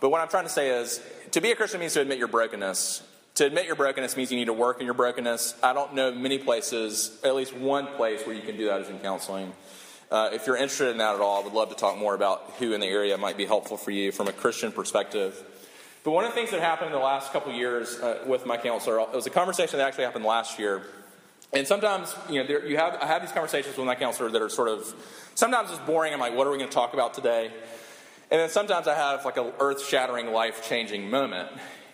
But 0.00 0.08
what 0.08 0.22
I'm 0.22 0.28
trying 0.28 0.44
to 0.44 0.50
say 0.50 0.70
is 0.70 1.02
to 1.32 1.42
be 1.42 1.50
a 1.50 1.56
Christian 1.56 1.80
means 1.80 1.92
to 1.92 2.00
admit 2.00 2.18
your 2.18 2.28
brokenness. 2.28 3.02
To 3.34 3.46
admit 3.46 3.66
your 3.66 3.76
brokenness 3.76 4.16
means 4.16 4.32
you 4.32 4.38
need 4.38 4.46
to 4.46 4.54
work 4.54 4.80
in 4.80 4.86
your 4.86 4.94
brokenness. 4.94 5.54
I 5.62 5.74
don't 5.74 5.94
know 5.94 6.12
many 6.12 6.38
places, 6.38 7.18
at 7.24 7.34
least 7.34 7.54
one 7.54 7.86
place 7.88 8.26
where 8.26 8.34
you 8.34 8.42
can 8.42 8.56
do 8.56 8.66
that 8.66 8.80
is 8.80 8.88
in 8.88 8.98
counseling. 8.98 9.52
Uh, 10.10 10.30
if 10.32 10.46
you're 10.46 10.56
interested 10.56 10.90
in 10.90 10.98
that 10.98 11.14
at 11.14 11.20
all, 11.20 11.40
I 11.40 11.44
would 11.44 11.54
love 11.54 11.68
to 11.70 11.74
talk 11.74 11.98
more 11.98 12.14
about 12.14 12.54
who 12.58 12.72
in 12.72 12.80
the 12.80 12.86
area 12.86 13.16
might 13.18 13.36
be 13.36 13.46
helpful 13.46 13.76
for 13.76 13.90
you 13.90 14.12
from 14.12 14.28
a 14.28 14.32
Christian 14.32 14.72
perspective. 14.72 15.42
But 16.04 16.12
one 16.12 16.24
of 16.24 16.30
the 16.30 16.34
things 16.34 16.50
that 16.50 16.60
happened 16.60 16.88
in 16.88 16.92
the 16.92 17.04
last 17.04 17.32
couple 17.32 17.52
years 17.52 17.98
uh, 17.98 18.24
with 18.26 18.44
my 18.44 18.56
counselor, 18.56 19.00
it 19.00 19.12
was 19.14 19.26
a 19.26 19.30
conversation 19.30 19.78
that 19.78 19.86
actually 19.86 20.04
happened 20.04 20.24
last 20.24 20.58
year 20.58 20.82
and 21.52 21.66
sometimes, 21.66 22.14
you 22.30 22.40
know, 22.40 22.46
there, 22.46 22.66
you 22.66 22.78
have, 22.78 22.96
I 23.00 23.06
have 23.06 23.20
these 23.20 23.32
conversations 23.32 23.76
with 23.76 23.86
my 23.86 23.94
counselor 23.94 24.30
that 24.30 24.40
are 24.40 24.48
sort 24.48 24.68
of, 24.68 24.94
sometimes 25.34 25.70
it's 25.70 25.80
boring. 25.80 26.14
I'm 26.14 26.20
like, 26.20 26.34
what 26.34 26.46
are 26.46 26.50
we 26.50 26.56
going 26.56 26.70
to 26.70 26.74
talk 26.74 26.94
about 26.94 27.12
today? 27.12 27.52
And 28.30 28.40
then 28.40 28.48
sometimes 28.48 28.88
I 28.88 28.94
have 28.94 29.26
like 29.26 29.36
an 29.36 29.52
earth 29.60 29.86
shattering, 29.86 30.32
life 30.32 30.66
changing 30.66 31.10
moment. 31.10 31.50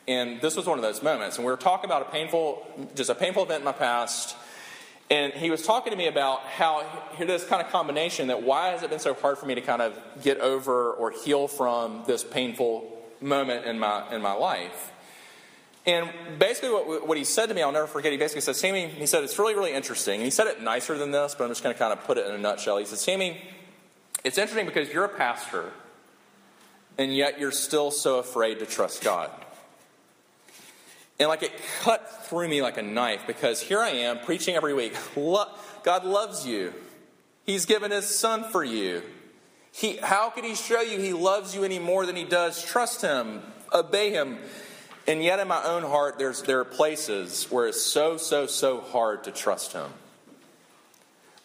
And 0.06 0.40
this 0.40 0.54
was 0.54 0.66
one 0.66 0.78
of 0.78 0.82
those 0.82 1.02
moments. 1.02 1.36
And 1.36 1.44
we 1.44 1.50
were 1.50 1.56
talking 1.56 1.90
about 1.90 2.02
a 2.02 2.10
painful, 2.10 2.88
just 2.94 3.10
a 3.10 3.14
painful 3.16 3.42
event 3.42 3.60
in 3.60 3.64
my 3.64 3.72
past. 3.72 4.36
And 5.10 5.32
he 5.32 5.50
was 5.50 5.62
talking 5.62 5.90
to 5.90 5.96
me 5.96 6.06
about 6.06 6.42
how 6.42 6.86
this 7.18 7.44
kind 7.44 7.60
of 7.60 7.72
combination 7.72 8.28
that 8.28 8.44
why 8.44 8.68
has 8.68 8.84
it 8.84 8.90
been 8.90 9.00
so 9.00 9.14
hard 9.14 9.38
for 9.38 9.46
me 9.46 9.56
to 9.56 9.60
kind 9.60 9.82
of 9.82 9.98
get 10.22 10.38
over 10.38 10.92
or 10.92 11.10
heal 11.10 11.48
from 11.48 12.04
this 12.06 12.22
painful 12.22 12.96
moment 13.20 13.66
in 13.66 13.78
my 13.78 14.08
in 14.14 14.22
my 14.22 14.34
life? 14.34 14.92
And 15.88 16.10
basically, 16.38 16.68
what, 16.68 17.08
what 17.08 17.16
he 17.16 17.24
said 17.24 17.46
to 17.46 17.54
me, 17.54 17.62
I'll 17.62 17.72
never 17.72 17.86
forget, 17.86 18.12
he 18.12 18.18
basically 18.18 18.42
said, 18.42 18.56
Sammy, 18.56 18.88
he 18.88 19.06
said, 19.06 19.24
it's 19.24 19.38
really, 19.38 19.54
really 19.54 19.72
interesting. 19.72 20.16
And 20.16 20.24
he 20.24 20.30
said 20.30 20.46
it 20.46 20.60
nicer 20.60 20.98
than 20.98 21.12
this, 21.12 21.34
but 21.34 21.44
I'm 21.44 21.50
just 21.50 21.62
going 21.62 21.74
to 21.74 21.78
kind 21.78 21.94
of 21.94 22.04
put 22.04 22.18
it 22.18 22.26
in 22.26 22.34
a 22.34 22.38
nutshell. 22.38 22.76
He 22.76 22.84
said, 22.84 22.98
Sammy, 22.98 23.40
it's 24.22 24.36
interesting 24.36 24.66
because 24.66 24.92
you're 24.92 25.06
a 25.06 25.08
pastor, 25.08 25.72
and 26.98 27.16
yet 27.16 27.40
you're 27.40 27.52
still 27.52 27.90
so 27.90 28.18
afraid 28.18 28.58
to 28.58 28.66
trust 28.66 29.02
God. 29.02 29.30
And 31.18 31.30
like 31.30 31.42
it 31.42 31.52
cut 31.80 32.26
through 32.26 32.48
me 32.48 32.60
like 32.60 32.76
a 32.76 32.82
knife 32.82 33.22
because 33.26 33.62
here 33.62 33.80
I 33.80 33.88
am 33.88 34.18
preaching 34.18 34.56
every 34.56 34.74
week. 34.74 34.94
God 35.16 36.04
loves 36.04 36.46
you. 36.46 36.74
He's 37.46 37.64
given 37.64 37.92
his 37.92 38.06
son 38.06 38.44
for 38.44 38.62
you. 38.62 39.02
He, 39.72 39.96
how 39.96 40.28
could 40.28 40.44
he 40.44 40.54
show 40.54 40.82
you 40.82 40.98
he 40.98 41.14
loves 41.14 41.54
you 41.54 41.64
any 41.64 41.78
more 41.78 42.04
than 42.04 42.14
he 42.14 42.24
does? 42.24 42.62
Trust 42.62 43.00
him, 43.00 43.40
obey 43.72 44.10
him. 44.10 44.38
And 45.08 45.24
yet, 45.24 45.38
in 45.38 45.48
my 45.48 45.64
own 45.64 45.84
heart, 45.84 46.18
there's, 46.18 46.42
there 46.42 46.60
are 46.60 46.66
places 46.66 47.46
where 47.50 47.66
it's 47.66 47.80
so, 47.80 48.18
so, 48.18 48.46
so 48.46 48.82
hard 48.82 49.24
to 49.24 49.30
trust 49.30 49.72
him. 49.72 49.90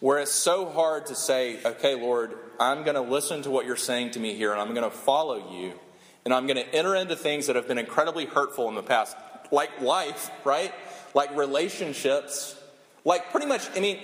Where 0.00 0.18
it's 0.18 0.32
so 0.32 0.68
hard 0.68 1.06
to 1.06 1.14
say, 1.14 1.64
okay, 1.64 1.94
Lord, 1.94 2.36
I'm 2.60 2.84
going 2.84 2.94
to 2.94 3.00
listen 3.00 3.40
to 3.44 3.50
what 3.50 3.64
you're 3.64 3.76
saying 3.76 4.10
to 4.12 4.20
me 4.20 4.34
here, 4.34 4.52
and 4.52 4.60
I'm 4.60 4.74
going 4.74 4.88
to 4.88 4.94
follow 4.94 5.50
you, 5.58 5.72
and 6.26 6.34
I'm 6.34 6.46
going 6.46 6.58
to 6.58 6.74
enter 6.74 6.94
into 6.94 7.16
things 7.16 7.46
that 7.46 7.56
have 7.56 7.66
been 7.66 7.78
incredibly 7.78 8.26
hurtful 8.26 8.68
in 8.68 8.74
the 8.74 8.82
past, 8.82 9.16
like 9.50 9.80
life, 9.80 10.30
right? 10.44 10.74
Like 11.14 11.34
relationships, 11.34 12.60
like 13.06 13.30
pretty 13.30 13.46
much, 13.46 13.66
I 13.74 13.80
mean, 13.80 13.98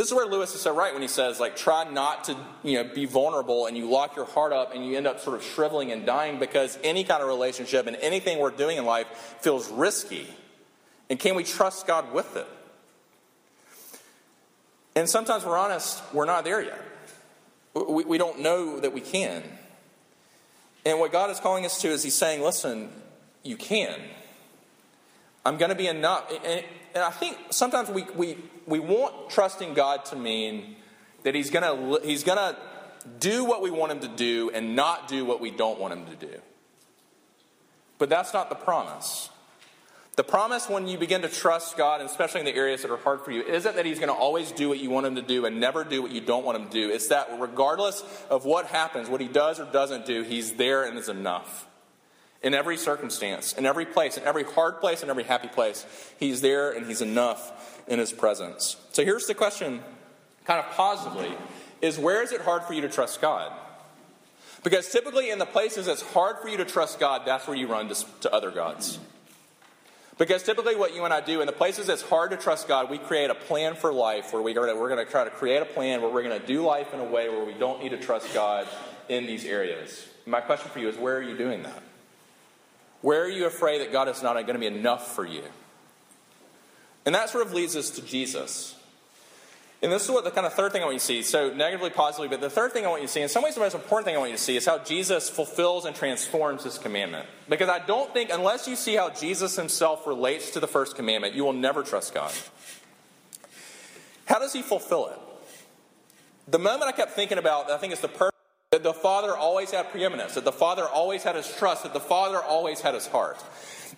this 0.00 0.06
is 0.06 0.14
where 0.14 0.24
Lewis 0.24 0.54
is 0.54 0.62
so 0.62 0.74
right 0.74 0.94
when 0.94 1.02
he 1.02 1.08
says, 1.08 1.38
like, 1.38 1.56
try 1.56 1.84
not 1.84 2.24
to, 2.24 2.36
you 2.62 2.82
know, 2.82 2.84
be 2.94 3.04
vulnerable 3.04 3.66
and 3.66 3.76
you 3.76 3.90
lock 3.90 4.16
your 4.16 4.24
heart 4.24 4.50
up 4.50 4.74
and 4.74 4.86
you 4.86 4.96
end 4.96 5.06
up 5.06 5.20
sort 5.20 5.36
of 5.36 5.44
shriveling 5.44 5.92
and 5.92 6.06
dying 6.06 6.38
because 6.38 6.78
any 6.82 7.04
kind 7.04 7.20
of 7.20 7.28
relationship 7.28 7.86
and 7.86 7.94
anything 7.96 8.38
we're 8.38 8.50
doing 8.50 8.78
in 8.78 8.86
life 8.86 9.06
feels 9.40 9.70
risky. 9.70 10.26
And 11.10 11.18
can 11.18 11.34
we 11.34 11.44
trust 11.44 11.86
God 11.86 12.14
with 12.14 12.34
it? 12.34 12.46
And 14.96 15.06
sometimes 15.06 15.44
we're 15.44 15.58
honest, 15.58 16.02
we're 16.14 16.24
not 16.24 16.44
there 16.44 16.62
yet. 16.62 16.80
We, 17.74 18.04
we 18.04 18.16
don't 18.16 18.40
know 18.40 18.80
that 18.80 18.94
we 18.94 19.02
can. 19.02 19.42
And 20.86 20.98
what 20.98 21.12
God 21.12 21.28
is 21.28 21.40
calling 21.40 21.66
us 21.66 21.78
to 21.82 21.88
is 21.88 22.02
He's 22.02 22.14
saying, 22.14 22.40
listen, 22.40 22.88
you 23.42 23.58
can. 23.58 24.00
I'm 25.44 25.56
going 25.56 25.70
to 25.70 25.76
be 25.76 25.86
enough. 25.86 26.30
And, 26.44 26.64
and 26.94 27.04
I 27.04 27.10
think 27.10 27.38
sometimes 27.50 27.88
we, 27.88 28.04
we, 28.16 28.36
we 28.66 28.78
want 28.78 29.30
trusting 29.30 29.74
God 29.74 30.04
to 30.06 30.16
mean 30.16 30.76
that 31.22 31.34
He's 31.34 31.50
going 31.50 31.64
to 31.64 32.06
He's 32.06 32.24
going 32.24 32.38
to 32.38 32.56
do 33.18 33.44
what 33.44 33.62
we 33.62 33.70
want 33.70 33.92
Him 33.92 34.00
to 34.00 34.08
do 34.08 34.50
and 34.52 34.76
not 34.76 35.08
do 35.08 35.24
what 35.24 35.40
we 35.40 35.50
don't 35.50 35.78
want 35.80 35.94
Him 35.94 36.06
to 36.06 36.26
do. 36.26 36.40
But 37.98 38.08
that's 38.08 38.32
not 38.32 38.48
the 38.48 38.56
promise. 38.56 39.30
The 40.16 40.24
promise 40.24 40.68
when 40.68 40.86
you 40.86 40.98
begin 40.98 41.22
to 41.22 41.28
trust 41.28 41.76
God, 41.78 42.00
and 42.00 42.10
especially 42.10 42.40
in 42.40 42.46
the 42.46 42.54
areas 42.54 42.82
that 42.82 42.90
are 42.90 42.96
hard 42.98 43.22
for 43.22 43.30
you, 43.30 43.42
isn't 43.42 43.76
that 43.76 43.86
He's 43.86 43.98
going 43.98 44.12
to 44.12 44.18
always 44.18 44.52
do 44.52 44.68
what 44.68 44.78
you 44.78 44.90
want 44.90 45.06
Him 45.06 45.14
to 45.14 45.22
do 45.22 45.46
and 45.46 45.60
never 45.60 45.84
do 45.84 46.02
what 46.02 46.10
you 46.10 46.20
don't 46.20 46.44
want 46.44 46.58
Him 46.58 46.66
to 46.66 46.72
do. 46.72 46.90
It's 46.90 47.08
that 47.08 47.28
regardless 47.38 48.02
of 48.28 48.44
what 48.44 48.66
happens, 48.66 49.08
what 49.08 49.20
He 49.22 49.28
does 49.28 49.58
or 49.58 49.64
doesn't 49.64 50.04
do, 50.04 50.22
He's 50.22 50.52
there 50.54 50.84
and 50.84 50.98
is 50.98 51.08
enough 51.08 51.66
in 52.42 52.54
every 52.54 52.76
circumstance, 52.76 53.52
in 53.52 53.66
every 53.66 53.84
place, 53.84 54.16
in 54.16 54.24
every 54.24 54.44
hard 54.44 54.80
place, 54.80 55.02
in 55.02 55.10
every 55.10 55.24
happy 55.24 55.48
place. 55.48 55.84
He's 56.18 56.40
there 56.40 56.70
and 56.70 56.86
He's 56.86 57.02
enough 57.02 57.82
in 57.86 57.98
His 57.98 58.12
presence. 58.12 58.76
So 58.92 59.04
here's 59.04 59.26
the 59.26 59.34
question, 59.34 59.82
kind 60.46 60.60
of 60.60 60.70
positively, 60.72 61.32
is 61.82 61.98
where 61.98 62.22
is 62.22 62.32
it 62.32 62.40
hard 62.40 62.62
for 62.64 62.72
you 62.72 62.80
to 62.82 62.88
trust 62.88 63.20
God? 63.20 63.52
Because 64.62 64.90
typically 64.90 65.30
in 65.30 65.38
the 65.38 65.46
places 65.46 65.88
it's 65.88 66.02
hard 66.02 66.38
for 66.42 66.48
you 66.48 66.58
to 66.58 66.64
trust 66.64 66.98
God, 66.98 67.22
that's 67.24 67.46
where 67.46 67.56
you 67.56 67.66
run 67.66 67.88
to, 67.88 68.06
to 68.22 68.32
other 68.32 68.50
gods. 68.50 68.98
Because 70.18 70.42
typically, 70.42 70.76
what 70.76 70.94
you 70.94 71.06
and 71.06 71.14
I 71.14 71.22
do 71.22 71.40
in 71.40 71.46
the 71.46 71.52
places 71.52 71.88
it's 71.88 72.02
hard 72.02 72.32
to 72.32 72.36
trust 72.36 72.68
God, 72.68 72.90
we 72.90 72.98
create 72.98 73.30
a 73.30 73.34
plan 73.34 73.74
for 73.74 73.90
life 73.90 74.34
where 74.34 74.42
we 74.42 74.54
are, 74.54 74.76
we're 74.76 74.90
going 74.90 75.02
to 75.02 75.10
try 75.10 75.24
to 75.24 75.30
create 75.30 75.62
a 75.62 75.64
plan 75.64 76.02
where 76.02 76.10
we're 76.10 76.22
going 76.22 76.38
to 76.38 76.46
do 76.46 76.62
life 76.62 76.92
in 76.92 77.00
a 77.00 77.04
way 77.04 77.30
where 77.30 77.42
we 77.42 77.54
don't 77.54 77.82
need 77.82 77.88
to 77.90 77.96
trust 77.96 78.34
God 78.34 78.68
in 79.08 79.24
these 79.24 79.46
areas. 79.46 80.06
My 80.26 80.42
question 80.42 80.70
for 80.70 80.78
you 80.78 80.90
is 80.90 80.96
where 80.98 81.16
are 81.16 81.22
you 81.22 81.38
doing 81.38 81.62
that? 81.62 81.82
Where 83.02 83.22
are 83.22 83.28
you 83.28 83.46
afraid 83.46 83.80
that 83.80 83.92
God 83.92 84.08
is 84.08 84.22
not 84.22 84.34
going 84.34 84.54
to 84.54 84.58
be 84.58 84.66
enough 84.66 85.14
for 85.14 85.26
you? 85.26 85.42
And 87.06 87.14
that 87.14 87.30
sort 87.30 87.46
of 87.46 87.52
leads 87.52 87.76
us 87.76 87.90
to 87.90 88.02
Jesus. 88.02 88.76
And 89.82 89.90
this 89.90 90.04
is 90.04 90.10
what 90.10 90.24
the 90.24 90.30
kind 90.30 90.46
of 90.46 90.52
third 90.52 90.72
thing 90.72 90.82
I 90.82 90.84
want 90.84 90.96
you 90.96 91.00
to 91.00 91.04
see. 91.06 91.22
So, 91.22 91.54
negatively, 91.54 91.88
positively, 91.88 92.28
but 92.28 92.42
the 92.42 92.50
third 92.50 92.72
thing 92.72 92.84
I 92.84 92.88
want 92.88 93.00
you 93.00 93.08
to 93.08 93.12
see, 93.12 93.22
in 93.22 93.30
some 93.30 93.42
ways, 93.42 93.54
the 93.54 93.60
most 93.60 93.74
important 93.74 94.04
thing 94.04 94.14
I 94.14 94.18
want 94.18 94.30
you 94.30 94.36
to 94.36 94.42
see 94.42 94.56
is 94.56 94.66
how 94.66 94.78
Jesus 94.78 95.30
fulfills 95.30 95.86
and 95.86 95.96
transforms 95.96 96.64
this 96.64 96.76
commandment. 96.76 97.26
Because 97.48 97.70
I 97.70 97.78
don't 97.78 98.12
think, 98.12 98.28
unless 98.30 98.68
you 98.68 98.76
see 98.76 98.94
how 98.94 99.08
Jesus 99.08 99.56
himself 99.56 100.06
relates 100.06 100.50
to 100.50 100.60
the 100.60 100.66
first 100.66 100.96
commandment, 100.96 101.34
you 101.34 101.44
will 101.44 101.54
never 101.54 101.82
trust 101.82 102.12
God. 102.12 102.32
How 104.26 104.38
does 104.38 104.52
he 104.52 104.60
fulfill 104.60 105.08
it? 105.08 105.18
The 106.48 106.58
moment 106.58 106.84
I 106.84 106.92
kept 106.92 107.12
thinking 107.12 107.38
about, 107.38 107.70
I 107.70 107.78
think 107.78 107.92
it's 107.92 108.02
the 108.02 108.08
that 108.70 108.84
the 108.84 108.94
Father 108.94 109.36
always 109.36 109.72
had 109.72 109.90
preeminence, 109.90 110.34
that 110.34 110.44
the 110.44 110.52
Father 110.52 110.84
always 110.84 111.24
had 111.24 111.34
his 111.34 111.52
trust, 111.56 111.82
that 111.82 111.92
the 111.92 111.98
Father 111.98 112.40
always 112.40 112.80
had 112.80 112.94
his 112.94 113.08
heart. 113.08 113.42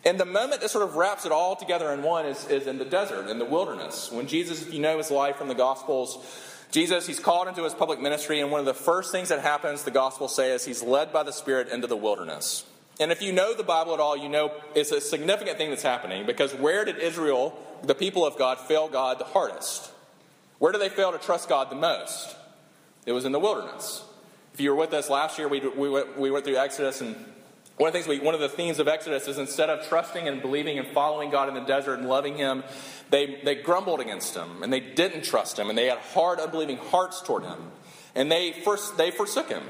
And 0.03 0.19
the 0.19 0.25
moment 0.25 0.63
that 0.63 0.71
sort 0.71 0.89
of 0.89 0.97
wraps 0.97 1.27
it 1.27 1.31
all 1.31 1.55
together 1.57 1.93
in 1.93 2.03
one 2.03 2.25
is, 2.25 2.49
is 2.49 2.67
in 2.67 2.79
the 2.79 2.87
desert, 2.87 3.29
in 3.29 3.39
the 3.39 3.45
wilderness. 3.45 4.11
When 4.11 4.27
Jesus, 4.27 4.63
if 4.63 4.73
you 4.73 4.81
know 4.81 4.97
his 4.97 5.11
life 5.11 5.37
from 5.37 5.49
the 5.49 5.55
Gospels, 5.55 6.25
Jesus, 6.71 7.07
he's 7.07 7.21
called 7.21 7.49
into 7.49 7.65
his 7.65 7.75
public 7.75 8.01
ministry, 8.01 8.41
and 8.41 8.51
one 8.51 8.61
of 8.61 8.65
the 8.65 8.73
first 8.73 9.13
things 9.13 9.29
that 9.29 9.41
happens, 9.41 9.83
the 9.83 9.91
Gospels 9.91 10.35
say, 10.35 10.53
is 10.53 10.65
he's 10.65 10.83
led 10.83 11.13
by 11.13 11.23
the 11.23 11.33
Spirit 11.33 11.69
into 11.69 11.87
the 11.87 11.95
wilderness. 11.95 12.65
And 12.99 13.13
if 13.13 13.21
you 13.21 13.31
know 13.31 13.53
the 13.53 13.63
Bible 13.63 13.93
at 13.93 14.01
all, 14.01 14.17
you 14.17 14.31
know 14.31 14.53
it's 14.75 14.91
a 14.91 15.03
significant 15.03 15.59
thing 15.59 15.69
that's 15.69 15.83
happening 15.83 16.25
because 16.25 16.55
where 16.55 16.87
did 16.87 16.97
Israel, 16.97 17.59
the 17.83 17.95
people 17.95 18.25
of 18.25 18.39
God, 18.39 18.59
fail 18.59 18.89
God 18.89 19.19
the 19.19 19.25
hardest? 19.25 19.91
Where 20.59 20.73
did 20.73 20.81
they 20.81 20.89
fail 20.89 21.13
to 21.13 21.19
trust 21.19 21.51
God 21.51 21.69
the 21.69 21.77
most? 21.77 22.37
It 23.05 23.13
was 23.13 23.27
in 23.27 23.33
the 23.33 23.39
wilderness. 23.39 24.05
If 24.55 24.61
you 24.61 24.71
were 24.71 24.77
with 24.77 24.93
us 24.93 25.09
last 25.09 25.39
year, 25.39 25.49
we, 25.49 25.61
we, 25.61 25.89
went, 25.89 26.19
we 26.19 26.31
went 26.31 26.45
through 26.45 26.57
Exodus, 26.57 27.01
and 27.01 27.17
one 27.79 27.89
of 27.89 27.95
the 27.95 27.99
things 27.99 28.07
we, 28.07 28.21
one 28.21 28.35
of 28.35 28.41
the 28.41 28.51
themes 28.51 28.79
of 28.79 28.87
Exodus 28.87 29.27
is 29.27 29.39
instead 29.39 29.71
of 29.71 29.89
trusting 29.89 30.29
and 30.29 30.43
believing 30.43 30.79
and 30.79 30.87
following 30.89 31.31
God 31.31 31.49
in 31.49 31.55
the 31.55 31.61
desert 31.61 31.99
and 31.99 32.09
loving 32.09 32.37
Him, 32.37 32.63
they, 33.09 33.41
they 33.45 33.55
grumbled 33.55 34.01
against 34.01 34.35
Him 34.35 34.63
and 34.63 34.71
they 34.71 34.81
didn't 34.81 35.25
trust 35.25 35.59
Him 35.59 35.71
and 35.71 35.79
they 35.79 35.87
had 35.87 35.99
hard, 35.99 36.39
unbelieving 36.39 36.77
hearts 36.77 37.23
toward 37.23 37.45
Him, 37.45 37.71
and 38.15 38.31
they 38.31 38.53
first 38.53 38.99
they 38.99 39.11
forsook 39.11 39.49
Him. 39.49 39.63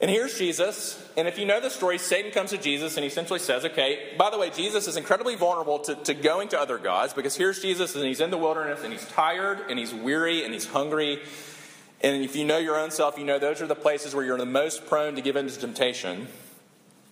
And 0.00 0.10
here's 0.10 0.38
Jesus, 0.38 1.04
and 1.16 1.26
if 1.26 1.38
you 1.38 1.46
know 1.46 1.60
the 1.60 1.70
story, 1.70 1.98
Satan 1.98 2.30
comes 2.30 2.50
to 2.50 2.58
Jesus 2.58 2.96
and 2.96 3.02
he 3.02 3.08
essentially 3.08 3.40
says, 3.40 3.64
okay, 3.64 4.12
by 4.16 4.30
the 4.30 4.38
way, 4.38 4.48
Jesus 4.50 4.86
is 4.86 4.96
incredibly 4.96 5.34
vulnerable 5.34 5.80
to, 5.80 5.96
to 5.96 6.14
going 6.14 6.48
to 6.50 6.60
other 6.60 6.78
gods 6.78 7.14
because 7.14 7.36
here's 7.36 7.60
Jesus 7.60 7.96
and 7.96 8.04
he's 8.04 8.20
in 8.20 8.30
the 8.30 8.38
wilderness 8.38 8.84
and 8.84 8.92
he's 8.92 9.04
tired 9.08 9.58
and 9.68 9.76
he's 9.76 9.92
weary 9.92 10.44
and 10.44 10.54
he's 10.54 10.66
hungry 10.66 11.18
and 12.00 12.24
if 12.24 12.36
you 12.36 12.44
know 12.44 12.58
your 12.58 12.78
own 12.78 12.90
self, 12.90 13.18
you 13.18 13.24
know 13.24 13.38
those 13.38 13.60
are 13.60 13.66
the 13.66 13.74
places 13.74 14.14
where 14.14 14.24
you're 14.24 14.38
the 14.38 14.46
most 14.46 14.86
prone 14.86 15.16
to 15.16 15.20
give 15.20 15.36
in 15.36 15.48
to 15.48 15.58
temptation. 15.58 16.28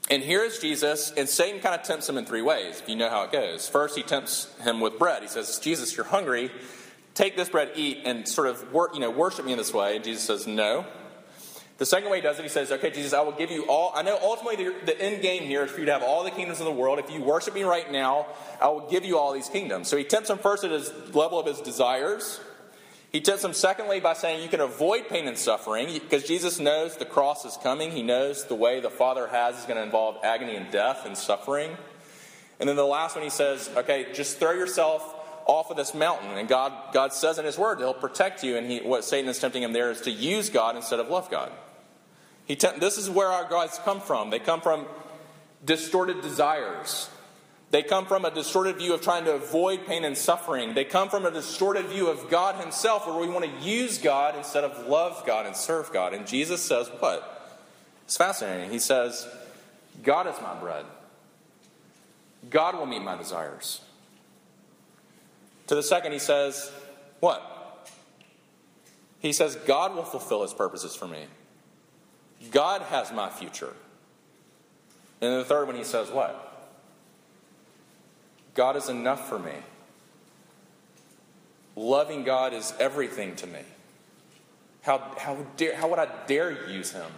And 0.08 0.22
here 0.22 0.44
is 0.44 0.60
Jesus, 0.60 1.12
and 1.16 1.28
Satan 1.28 1.60
kind 1.60 1.74
of 1.74 1.84
tempts 1.84 2.08
him 2.08 2.16
in 2.16 2.24
three 2.24 2.42
ways, 2.42 2.80
if 2.80 2.88
you 2.88 2.94
know 2.94 3.10
how 3.10 3.24
it 3.24 3.32
goes. 3.32 3.68
First, 3.68 3.96
he 3.96 4.04
tempts 4.04 4.54
him 4.62 4.80
with 4.80 4.98
bread. 5.00 5.22
He 5.22 5.28
says, 5.28 5.58
Jesus, 5.58 5.96
you're 5.96 6.06
hungry. 6.06 6.52
Take 7.14 7.36
this 7.36 7.48
bread, 7.48 7.72
eat, 7.74 8.02
and 8.04 8.28
sort 8.28 8.46
of 8.46 8.72
work, 8.72 8.94
you 8.94 9.00
know, 9.00 9.10
worship 9.10 9.44
me 9.44 9.52
in 9.52 9.58
this 9.58 9.74
way. 9.74 9.96
And 9.96 10.04
Jesus 10.04 10.22
says, 10.22 10.46
No. 10.46 10.86
The 11.78 11.84
second 11.84 12.08
way 12.08 12.18
he 12.18 12.22
does 12.22 12.38
it, 12.38 12.42
he 12.42 12.48
says, 12.48 12.70
Okay, 12.70 12.90
Jesus, 12.90 13.12
I 13.12 13.22
will 13.22 13.32
give 13.32 13.50
you 13.50 13.64
all. 13.64 13.90
I 13.94 14.02
know 14.02 14.16
ultimately 14.22 14.64
the, 14.64 14.74
the 14.86 15.00
end 15.00 15.22
game 15.22 15.42
here 15.42 15.64
is 15.64 15.70
for 15.72 15.80
you 15.80 15.86
to 15.86 15.92
have 15.92 16.02
all 16.02 16.22
the 16.22 16.30
kingdoms 16.30 16.60
of 16.60 16.66
the 16.66 16.72
world. 16.72 16.98
If 17.00 17.10
you 17.10 17.22
worship 17.22 17.54
me 17.54 17.64
right 17.64 17.90
now, 17.90 18.26
I 18.60 18.68
will 18.68 18.88
give 18.88 19.04
you 19.04 19.18
all 19.18 19.32
these 19.32 19.48
kingdoms. 19.48 19.88
So 19.88 19.96
he 19.96 20.04
tempts 20.04 20.30
him 20.30 20.38
first 20.38 20.62
at 20.62 20.70
his 20.70 20.92
level 21.14 21.40
of 21.40 21.46
his 21.46 21.60
desires. 21.60 22.38
He 23.12 23.20
tempts 23.20 23.42
them, 23.42 23.52
secondly, 23.52 24.00
by 24.00 24.14
saying 24.14 24.42
you 24.42 24.48
can 24.48 24.60
avoid 24.60 25.08
pain 25.08 25.26
and 25.28 25.38
suffering 25.38 25.92
because 25.92 26.24
Jesus 26.24 26.58
knows 26.58 26.96
the 26.96 27.04
cross 27.04 27.44
is 27.44 27.56
coming. 27.62 27.92
He 27.92 28.02
knows 28.02 28.44
the 28.44 28.54
way 28.54 28.80
the 28.80 28.90
Father 28.90 29.28
has 29.28 29.58
is 29.58 29.64
going 29.64 29.76
to 29.76 29.82
involve 29.82 30.18
agony 30.24 30.56
and 30.56 30.70
death 30.70 31.06
and 31.06 31.16
suffering. 31.16 31.76
And 32.58 32.68
then 32.68 32.76
the 32.76 32.84
last 32.84 33.14
one, 33.14 33.24
he 33.24 33.30
says, 33.30 33.70
okay, 33.76 34.06
just 34.12 34.38
throw 34.38 34.52
yourself 34.52 35.14
off 35.46 35.70
of 35.70 35.76
this 35.76 35.94
mountain. 35.94 36.36
And 36.36 36.48
God, 36.48 36.72
God 36.92 37.12
says 37.12 37.38
in 37.38 37.44
His 37.44 37.56
Word, 37.56 37.78
He'll 37.78 37.94
protect 37.94 38.42
you. 38.42 38.56
And 38.56 38.70
he, 38.70 38.80
what 38.80 39.04
Satan 39.04 39.30
is 39.30 39.38
tempting 39.38 39.62
him 39.62 39.72
there 39.72 39.90
is 39.90 40.02
to 40.02 40.10
use 40.10 40.50
God 40.50 40.76
instead 40.76 41.00
of 41.00 41.08
love 41.08 41.30
God. 41.30 41.52
He 42.44 42.56
te- 42.56 42.78
this 42.78 42.98
is 42.98 43.08
where 43.08 43.28
our 43.28 43.48
gods 43.48 43.80
come 43.84 44.00
from. 44.00 44.30
They 44.30 44.38
come 44.38 44.60
from 44.60 44.86
distorted 45.64 46.20
desires. 46.20 47.08
They 47.76 47.82
come 47.82 48.06
from 48.06 48.24
a 48.24 48.30
distorted 48.30 48.78
view 48.78 48.94
of 48.94 49.02
trying 49.02 49.26
to 49.26 49.34
avoid 49.34 49.86
pain 49.86 50.04
and 50.04 50.16
suffering. 50.16 50.72
They 50.72 50.86
come 50.86 51.10
from 51.10 51.26
a 51.26 51.30
distorted 51.30 51.84
view 51.88 52.06
of 52.06 52.30
God 52.30 52.58
Himself, 52.58 53.06
where 53.06 53.18
we 53.18 53.28
want 53.28 53.44
to 53.44 53.68
use 53.68 53.98
God 53.98 54.34
instead 54.34 54.64
of 54.64 54.86
love 54.86 55.22
God 55.26 55.44
and 55.44 55.54
serve 55.54 55.92
God. 55.92 56.14
And 56.14 56.26
Jesus 56.26 56.62
says, 56.62 56.88
What? 57.00 57.60
It's 58.06 58.16
fascinating. 58.16 58.70
He 58.70 58.78
says, 58.78 59.28
God 60.02 60.26
is 60.26 60.40
my 60.40 60.54
bread, 60.54 60.86
God 62.48 62.78
will 62.78 62.86
meet 62.86 63.02
my 63.02 63.14
desires. 63.14 63.82
To 65.66 65.74
the 65.74 65.82
second, 65.82 66.12
he 66.12 66.18
says, 66.18 66.72
What? 67.20 67.90
He 69.18 69.34
says, 69.34 69.54
God 69.54 69.94
will 69.94 70.04
fulfill 70.04 70.40
His 70.40 70.54
purposes 70.54 70.96
for 70.96 71.06
me. 71.06 71.26
God 72.50 72.80
has 72.80 73.12
my 73.12 73.28
future. 73.28 73.74
And 75.20 75.34
the 75.34 75.44
third 75.44 75.66
one, 75.66 75.76
he 75.76 75.84
says, 75.84 76.10
What? 76.10 76.45
God 78.56 78.76
is 78.76 78.88
enough 78.88 79.28
for 79.28 79.38
me. 79.38 79.52
Loving 81.76 82.24
God 82.24 82.54
is 82.54 82.72
everything 82.80 83.36
to 83.36 83.46
me. 83.46 83.60
How, 84.82 84.98
how, 85.18 85.36
dare, 85.56 85.76
how 85.76 85.88
would 85.88 85.98
I 85.98 86.08
dare 86.26 86.68
use 86.70 86.92
him? 86.92 87.10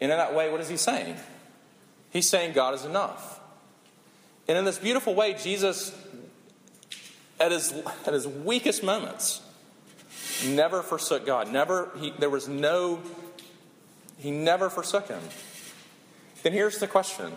And 0.00 0.12
in 0.12 0.18
that 0.18 0.34
way, 0.34 0.50
what 0.50 0.60
is 0.60 0.68
he 0.68 0.76
saying? 0.76 1.16
He's 2.10 2.28
saying 2.28 2.52
God 2.52 2.74
is 2.74 2.84
enough. 2.84 3.40
And 4.46 4.56
in 4.56 4.64
this 4.64 4.78
beautiful 4.78 5.14
way, 5.14 5.34
Jesus, 5.34 5.96
at 7.40 7.50
his, 7.50 7.72
at 8.06 8.12
his 8.12 8.28
weakest 8.28 8.84
moments, 8.84 9.40
never 10.46 10.82
forsook 10.82 11.26
God. 11.26 11.50
Never, 11.50 11.90
he, 11.98 12.10
there 12.18 12.30
was 12.30 12.46
no, 12.46 13.00
he 14.18 14.30
never 14.30 14.70
forsook 14.70 15.08
him. 15.08 15.22
Then 16.42 16.52
here's 16.52 16.78
the 16.78 16.86
question. 16.86 17.32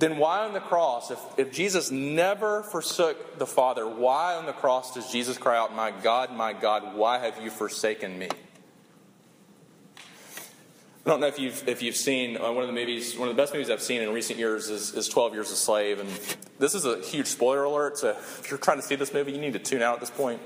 Then 0.00 0.16
why 0.16 0.46
on 0.46 0.54
the 0.54 0.60
cross, 0.60 1.10
if, 1.10 1.18
if 1.36 1.52
Jesus 1.52 1.90
never 1.90 2.62
forsook 2.62 3.38
the 3.38 3.46
Father, 3.46 3.86
why 3.86 4.34
on 4.34 4.46
the 4.46 4.54
cross 4.54 4.94
does 4.94 5.12
Jesus 5.12 5.36
cry 5.36 5.58
out, 5.58 5.74
My 5.76 5.90
God, 5.90 6.34
my 6.34 6.54
God, 6.54 6.96
why 6.96 7.18
have 7.18 7.38
you 7.42 7.50
forsaken 7.50 8.18
me? 8.18 8.30
I 9.98 11.10
don't 11.10 11.20
know 11.20 11.26
if 11.26 11.38
you've 11.38 11.68
if 11.68 11.82
you've 11.82 11.96
seen 11.96 12.38
uh, 12.38 12.50
one 12.50 12.62
of 12.62 12.66
the 12.66 12.72
movies, 12.72 13.16
one 13.18 13.28
of 13.28 13.36
the 13.36 13.42
best 13.42 13.52
movies 13.52 13.68
I've 13.68 13.82
seen 13.82 14.00
in 14.00 14.10
recent 14.12 14.38
years 14.38 14.70
is, 14.70 14.94
is 14.94 15.06
Twelve 15.06 15.34
Years 15.34 15.50
a 15.50 15.56
Slave, 15.56 15.98
and 15.98 16.08
this 16.58 16.74
is 16.74 16.86
a 16.86 17.00
huge 17.00 17.26
spoiler 17.26 17.64
alert. 17.64 17.98
So 17.98 18.10
if 18.10 18.50
you're 18.50 18.58
trying 18.58 18.78
to 18.78 18.82
see 18.82 18.94
this 18.94 19.12
movie, 19.12 19.32
you 19.32 19.40
need 19.40 19.52
to 19.52 19.58
tune 19.58 19.82
out 19.82 19.94
at 19.94 20.00
this 20.00 20.10
point. 20.10 20.40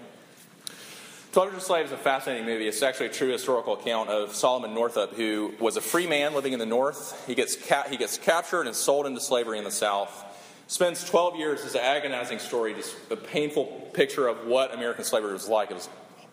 Years 1.36 1.54
a 1.54 1.60
Slave 1.60 1.86
is 1.86 1.92
a 1.92 1.96
fascinating 1.96 2.46
movie. 2.46 2.68
It's 2.68 2.82
actually 2.82 3.06
a 3.06 3.12
true 3.12 3.30
historical 3.30 3.74
account 3.74 4.08
of 4.08 4.34
Solomon 4.34 4.72
Northup, 4.74 5.14
who 5.14 5.54
was 5.60 5.76
a 5.76 5.80
free 5.80 6.06
man 6.06 6.34
living 6.34 6.52
in 6.52 6.58
the 6.58 6.66
North. 6.66 7.26
He 7.26 7.34
gets 7.34 7.56
ca- 7.56 7.88
he 7.88 7.96
gets 7.96 8.18
captured 8.18 8.66
and 8.66 8.74
sold 8.74 9.06
into 9.06 9.20
slavery 9.20 9.58
in 9.58 9.64
the 9.64 9.70
South. 9.70 10.24
Spends 10.66 11.04
12 11.04 11.36
years 11.36 11.64
as 11.64 11.74
an 11.74 11.82
agonizing 11.82 12.38
story, 12.38 12.74
just 12.74 12.96
a 13.10 13.16
painful 13.16 13.66
picture 13.92 14.28
of 14.28 14.46
what 14.46 14.72
American 14.72 15.04
slavery 15.04 15.32
was 15.32 15.48
like. 15.48 15.70
It 15.70 15.74
was 15.74 15.88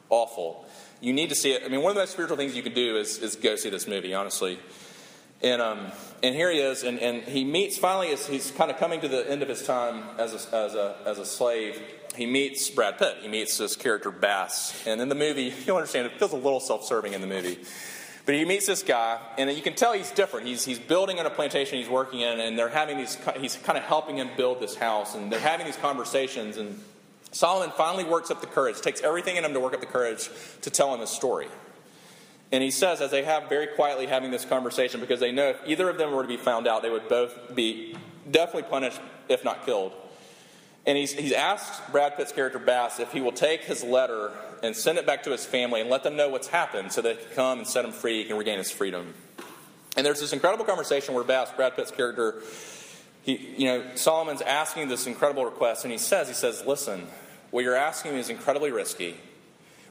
awful 0.09 0.65
you 1.01 1.13
need 1.13 1.29
to 1.29 1.35
see 1.35 1.51
it. 1.51 1.63
I 1.65 1.67
mean, 1.67 1.81
one 1.81 1.89
of 1.89 1.95
the 1.95 2.01
most 2.01 2.11
spiritual 2.11 2.37
things 2.37 2.55
you 2.55 2.61
can 2.61 2.73
do 2.73 2.97
is, 2.97 3.17
is 3.17 3.35
go 3.35 3.55
see 3.55 3.69
this 3.69 3.87
movie, 3.87 4.13
honestly. 4.13 4.59
And, 5.41 5.59
um, 5.61 5.91
and 6.21 6.35
here 6.35 6.51
he 6.51 6.59
is, 6.59 6.83
and, 6.83 6.99
and 6.99 7.23
he 7.23 7.43
meets, 7.43 7.77
finally, 7.77 8.11
as 8.11 8.27
he's 8.27 8.51
kind 8.51 8.69
of 8.69 8.77
coming 8.77 9.01
to 9.01 9.07
the 9.07 9.29
end 9.29 9.41
of 9.41 9.49
his 9.49 9.65
time 9.65 10.03
as 10.19 10.33
a, 10.33 10.55
as, 10.55 10.75
a, 10.75 10.95
as 11.03 11.17
a 11.17 11.25
slave, 11.25 11.81
he 12.15 12.25
meets 12.25 12.69
Brad 12.69 12.97
Pitt. 12.97 13.17
He 13.21 13.27
meets 13.27 13.57
this 13.57 13.75
character, 13.75 14.11
Bass. 14.11 14.85
And 14.85 15.01
in 15.01 15.09
the 15.09 15.15
movie, 15.15 15.53
you'll 15.65 15.77
understand, 15.77 16.07
it 16.07 16.17
feels 16.19 16.33
a 16.33 16.37
little 16.37 16.59
self 16.59 16.85
serving 16.85 17.13
in 17.13 17.21
the 17.21 17.27
movie. 17.27 17.57
But 18.25 18.35
he 18.35 18.45
meets 18.45 18.67
this 18.67 18.83
guy, 18.83 19.19
and 19.37 19.51
you 19.51 19.63
can 19.63 19.73
tell 19.73 19.93
he's 19.93 20.11
different. 20.11 20.45
He's, 20.45 20.63
he's 20.63 20.77
building 20.77 21.19
on 21.19 21.25
a 21.25 21.29
plantation 21.31 21.79
he's 21.79 21.89
working 21.89 22.19
in, 22.21 22.39
and 22.39 22.57
they're 22.57 22.69
having 22.69 22.97
these, 22.97 23.17
he's 23.39 23.55
kind 23.55 23.77
of 23.77 23.83
helping 23.83 24.17
him 24.17 24.29
build 24.37 24.59
this 24.59 24.75
house, 24.75 25.15
and 25.15 25.31
they're 25.31 25.39
having 25.39 25.65
these 25.65 25.77
conversations, 25.77 26.57
and 26.57 26.79
Solomon 27.31 27.71
finally 27.75 28.03
works 28.03 28.29
up 28.29 28.39
the 28.41 28.47
courage, 28.47 28.79
takes 28.81 29.01
everything 29.01 29.37
in 29.37 29.45
him 29.45 29.53
to 29.53 29.59
work 29.59 29.73
up 29.73 29.79
the 29.79 29.87
courage 29.87 30.29
to 30.61 30.69
tell 30.69 30.93
him 30.93 30.99
his 30.99 31.09
story. 31.09 31.47
And 32.51 32.61
he 32.61 32.69
says, 32.69 33.01
as 33.01 33.09
they 33.09 33.23
have 33.23 33.49
very 33.49 33.67
quietly 33.67 34.05
having 34.05 34.29
this 34.29 34.45
conversation, 34.45 34.99
because 34.99 35.19
they 35.19 35.31
know 35.31 35.49
if 35.49 35.61
either 35.65 35.89
of 35.89 35.97
them 35.97 36.11
were 36.11 36.21
to 36.21 36.27
be 36.27 36.37
found 36.37 36.67
out, 36.67 36.83
they 36.83 36.89
would 36.89 37.07
both 37.07 37.55
be 37.55 37.95
definitely 38.29 38.69
punished, 38.69 38.99
if 39.29 39.43
not 39.43 39.65
killed. 39.65 39.93
And 40.85 40.97
he's, 40.97 41.13
he's 41.13 41.31
asked 41.31 41.91
Brad 41.91 42.17
Pitt's 42.17 42.31
character 42.31 42.59
Bass 42.59 42.99
if 42.99 43.11
he 43.11 43.21
will 43.21 43.31
take 43.31 43.61
his 43.61 43.83
letter 43.83 44.31
and 44.63 44.75
send 44.75 44.97
it 44.97 45.05
back 45.05 45.23
to 45.23 45.31
his 45.31 45.45
family 45.45 45.81
and 45.81 45.89
let 45.89 46.03
them 46.03 46.15
know 46.15 46.29
what's 46.29 46.47
happened 46.47 46.91
so 46.91 47.01
they 47.01 47.15
can 47.15 47.25
come 47.35 47.59
and 47.59 47.67
set 47.67 47.85
him 47.85 47.91
free, 47.91 48.21
he 48.21 48.25
can 48.25 48.37
regain 48.37 48.57
his 48.57 48.71
freedom. 48.71 49.13
And 49.95 50.05
there's 50.05 50.19
this 50.19 50.33
incredible 50.33 50.65
conversation 50.65 51.13
where 51.13 51.23
Bass, 51.23 51.51
Brad 51.55 51.75
Pitt's 51.75 51.91
character, 51.91 52.41
he, 53.23 53.53
you 53.57 53.65
know, 53.65 53.83
Solomon's 53.95 54.41
asking 54.41 54.87
this 54.87 55.05
incredible 55.05 55.45
request, 55.45 55.83
and 55.83 55.91
he 55.91 55.97
says, 55.97 56.27
he 56.27 56.33
says, 56.33 56.63
listen, 56.65 57.07
what 57.51 57.63
you're 57.63 57.75
asking 57.75 58.13
me 58.13 58.19
is 58.19 58.29
incredibly 58.29 58.71
risky. 58.71 59.15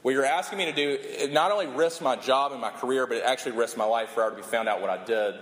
What 0.01 0.11
you're 0.11 0.25
asking 0.25 0.57
me 0.57 0.65
to 0.65 0.71
do, 0.71 1.31
not 1.31 1.51
only 1.51 1.67
risk 1.67 2.01
my 2.01 2.15
job 2.15 2.51
and 2.51 2.59
my 2.59 2.71
career, 2.71 3.05
but 3.05 3.17
it 3.17 3.23
actually 3.23 3.51
risk 3.53 3.77
my 3.77 3.85
life 3.85 4.09
for 4.09 4.25
I 4.25 4.29
to 4.29 4.35
be 4.35 4.41
found 4.41 4.67
out 4.67 4.81
what 4.81 4.89
I 4.89 5.03
did. 5.05 5.35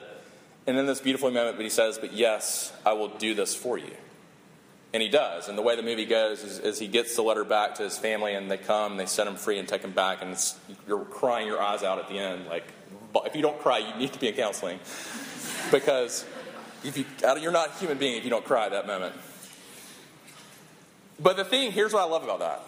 And 0.67 0.77
in 0.77 0.85
this 0.85 0.99
beautiful 0.99 1.31
moment, 1.31 1.55
but 1.55 1.63
he 1.63 1.69
says, 1.69 1.97
But 1.97 2.11
yes, 2.11 2.73
I 2.85 2.93
will 2.93 3.07
do 3.07 3.33
this 3.33 3.55
for 3.55 3.77
you. 3.77 3.95
And 4.91 5.03
he 5.03 5.09
does. 5.09 5.49
And 5.49 5.57
the 5.57 5.61
way 5.61 5.75
the 5.75 5.83
movie 5.83 6.05
goes 6.05 6.43
is, 6.43 6.59
is, 6.59 6.79
he 6.79 6.87
gets 6.87 7.15
the 7.15 7.21
letter 7.21 7.43
back 7.43 7.75
to 7.75 7.83
his 7.83 7.97
family, 7.97 8.33
and 8.33 8.49
they 8.49 8.57
come, 8.57 8.97
they 8.97 9.05
set 9.05 9.27
him 9.27 9.35
free 9.35 9.59
and 9.59 9.67
take 9.67 9.83
him 9.83 9.91
back, 9.91 10.23
and 10.23 10.35
you're 10.87 11.05
crying 11.05 11.45
your 11.45 11.61
eyes 11.61 11.83
out 11.83 11.99
at 11.99 12.09
the 12.09 12.17
end. 12.17 12.47
Like, 12.47 12.65
if 13.25 13.35
you 13.35 13.43
don't 13.43 13.59
cry, 13.59 13.77
you 13.77 13.95
need 13.97 14.13
to 14.13 14.19
be 14.19 14.29
in 14.29 14.33
counseling. 14.33 14.79
because 15.71 16.25
if 16.83 16.97
you, 16.97 17.05
you're 17.39 17.51
not 17.51 17.69
a 17.69 17.73
human 17.73 17.97
being 17.97 18.17
if 18.17 18.23
you 18.23 18.29
don't 18.29 18.45
cry 18.45 18.65
at 18.65 18.71
that 18.71 18.87
moment. 18.87 19.13
But 21.19 21.37
the 21.37 21.43
thing, 21.43 21.71
here's 21.71 21.93
what 21.93 22.01
I 22.01 22.05
love 22.05 22.23
about 22.23 22.39
that. 22.39 22.63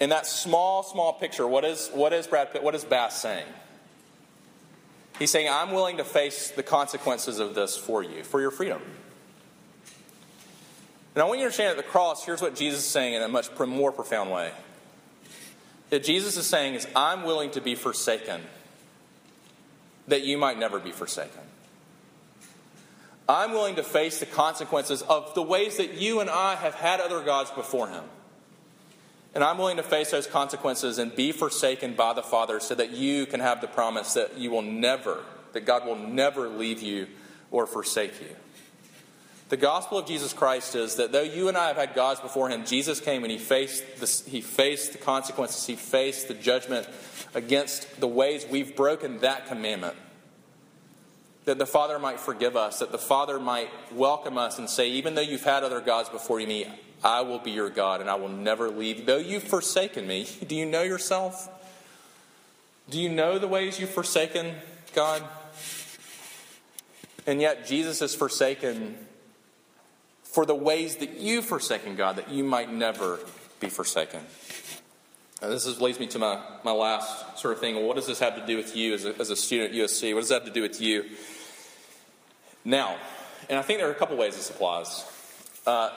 In 0.00 0.10
that 0.10 0.26
small, 0.26 0.82
small 0.82 1.12
picture, 1.12 1.46
what 1.46 1.64
is, 1.64 1.90
what 1.92 2.12
is 2.12 2.26
Brad 2.26 2.52
Pitt, 2.52 2.62
what 2.62 2.74
is 2.74 2.84
Bass 2.84 3.20
saying? 3.20 3.46
He's 5.18 5.30
saying, 5.30 5.48
I'm 5.50 5.72
willing 5.72 5.96
to 5.96 6.04
face 6.04 6.50
the 6.50 6.62
consequences 6.62 7.40
of 7.40 7.54
this 7.54 7.76
for 7.76 8.02
you, 8.02 8.22
for 8.22 8.40
your 8.40 8.52
freedom. 8.52 8.80
And 11.14 11.22
I 11.22 11.26
want 11.26 11.38
you 11.38 11.44
to 11.44 11.46
understand 11.46 11.70
at 11.70 11.76
the 11.76 11.90
cross, 11.90 12.24
here's 12.24 12.40
what 12.40 12.54
Jesus 12.54 12.80
is 12.80 12.86
saying 12.86 13.14
in 13.14 13.22
a 13.22 13.28
much 13.28 13.48
more 13.58 13.92
profound 13.92 14.30
way. 14.30 14.52
That 15.90 16.04
Jesus 16.04 16.36
is 16.36 16.46
saying 16.46 16.74
is, 16.74 16.86
I'm 16.94 17.24
willing 17.24 17.50
to 17.52 17.60
be 17.60 17.74
forsaken, 17.74 18.42
that 20.06 20.22
you 20.22 20.38
might 20.38 20.58
never 20.58 20.78
be 20.78 20.92
forsaken. 20.92 21.40
I'm 23.28 23.52
willing 23.52 23.76
to 23.76 23.82
face 23.82 24.20
the 24.20 24.26
consequences 24.26 25.02
of 25.02 25.34
the 25.34 25.42
ways 25.42 25.76
that 25.76 25.94
you 25.94 26.20
and 26.20 26.30
I 26.30 26.54
have 26.54 26.74
had 26.74 27.00
other 27.00 27.22
gods 27.22 27.50
before 27.50 27.88
him. 27.88 28.04
And 29.34 29.44
I'm 29.44 29.58
willing 29.58 29.76
to 29.76 29.82
face 29.82 30.10
those 30.10 30.26
consequences 30.26 30.98
and 30.98 31.14
be 31.14 31.32
forsaken 31.32 31.94
by 31.94 32.14
the 32.14 32.22
Father 32.22 32.58
so 32.58 32.74
that 32.74 32.92
you 32.92 33.26
can 33.26 33.40
have 33.40 33.60
the 33.60 33.66
promise 33.66 34.14
that 34.14 34.38
you 34.38 34.50
will 34.50 34.62
never, 34.62 35.22
that 35.52 35.66
God 35.66 35.86
will 35.86 35.96
never 35.96 36.48
leave 36.48 36.80
you 36.82 37.06
or 37.50 37.66
forsake 37.66 38.20
you. 38.20 38.34
The 39.48 39.56
gospel 39.56 39.98
of 39.98 40.06
Jesus 40.06 40.34
Christ 40.34 40.74
is 40.74 40.96
that 40.96 41.10
though 41.10 41.22
you 41.22 41.48
and 41.48 41.56
I 41.56 41.68
have 41.68 41.76
had 41.76 41.94
gods 41.94 42.20
before 42.20 42.50
him, 42.50 42.66
Jesus 42.66 43.00
came 43.00 43.24
and 43.24 43.32
he 43.32 43.38
faced, 43.38 43.82
the, 43.96 44.30
he 44.30 44.42
faced 44.42 44.92
the 44.92 44.98
consequences, 44.98 45.66
he 45.66 45.74
faced 45.74 46.28
the 46.28 46.34
judgment 46.34 46.86
against 47.34 47.98
the 47.98 48.08
ways 48.08 48.46
we've 48.50 48.76
broken 48.76 49.20
that 49.20 49.46
commandment 49.46 49.96
that 51.46 51.56
the 51.56 51.66
Father 51.66 51.98
might 51.98 52.20
forgive 52.20 52.58
us, 52.58 52.80
that 52.80 52.92
the 52.92 52.98
Father 52.98 53.40
might 53.40 53.70
welcome 53.90 54.36
us 54.36 54.58
and 54.58 54.68
say, 54.68 54.90
even 54.90 55.14
though 55.14 55.22
you've 55.22 55.44
had 55.44 55.64
other 55.64 55.80
gods 55.80 56.10
before 56.10 56.36
me, 56.40 56.66
I 57.02 57.22
will 57.22 57.38
be 57.38 57.52
your 57.52 57.70
God 57.70 58.02
and 58.02 58.10
I 58.10 58.16
will 58.16 58.28
never 58.28 58.68
leave. 58.68 59.06
Though 59.06 59.16
you've 59.16 59.44
forsaken 59.44 60.06
me, 60.06 60.28
do 60.46 60.54
you 60.54 60.66
know 60.66 60.82
yourself? 60.82 61.48
Do 62.90 63.00
you 63.00 63.08
know 63.08 63.38
the 63.38 63.48
ways 63.48 63.80
you've 63.80 63.88
forsaken 63.88 64.56
God? 64.94 65.22
And 67.26 67.40
yet 67.40 67.66
Jesus 67.66 68.02
is 68.02 68.14
forsaken 68.14 68.98
for 70.38 70.46
the 70.46 70.54
ways 70.54 70.98
that 70.98 71.18
you've 71.18 71.44
forsaken 71.44 71.96
God, 71.96 72.14
that 72.14 72.30
you 72.30 72.44
might 72.44 72.72
never 72.72 73.18
be 73.58 73.68
forsaken. 73.68 74.20
This 75.40 75.66
is, 75.66 75.80
leads 75.80 75.98
me 75.98 76.06
to 76.06 76.20
my, 76.20 76.40
my 76.62 76.70
last 76.70 77.40
sort 77.40 77.54
of 77.54 77.58
thing. 77.58 77.74
Well, 77.74 77.86
what 77.86 77.96
does 77.96 78.06
this 78.06 78.20
have 78.20 78.36
to 78.36 78.46
do 78.46 78.56
with 78.56 78.76
you 78.76 78.94
as 78.94 79.04
a, 79.04 79.18
as 79.18 79.30
a 79.30 79.36
student 79.36 79.74
at 79.74 79.76
USC? 79.76 80.14
What 80.14 80.20
does 80.20 80.28
that 80.28 80.42
have 80.42 80.44
to 80.44 80.54
do 80.54 80.62
with 80.62 80.80
you? 80.80 81.06
Now, 82.64 82.98
and 83.50 83.58
I 83.58 83.62
think 83.62 83.80
there 83.80 83.88
are 83.88 83.90
a 83.90 83.96
couple 83.96 84.16
ways 84.16 84.36
this 84.36 84.48
applies. 84.48 85.04
Uh, 85.66 85.90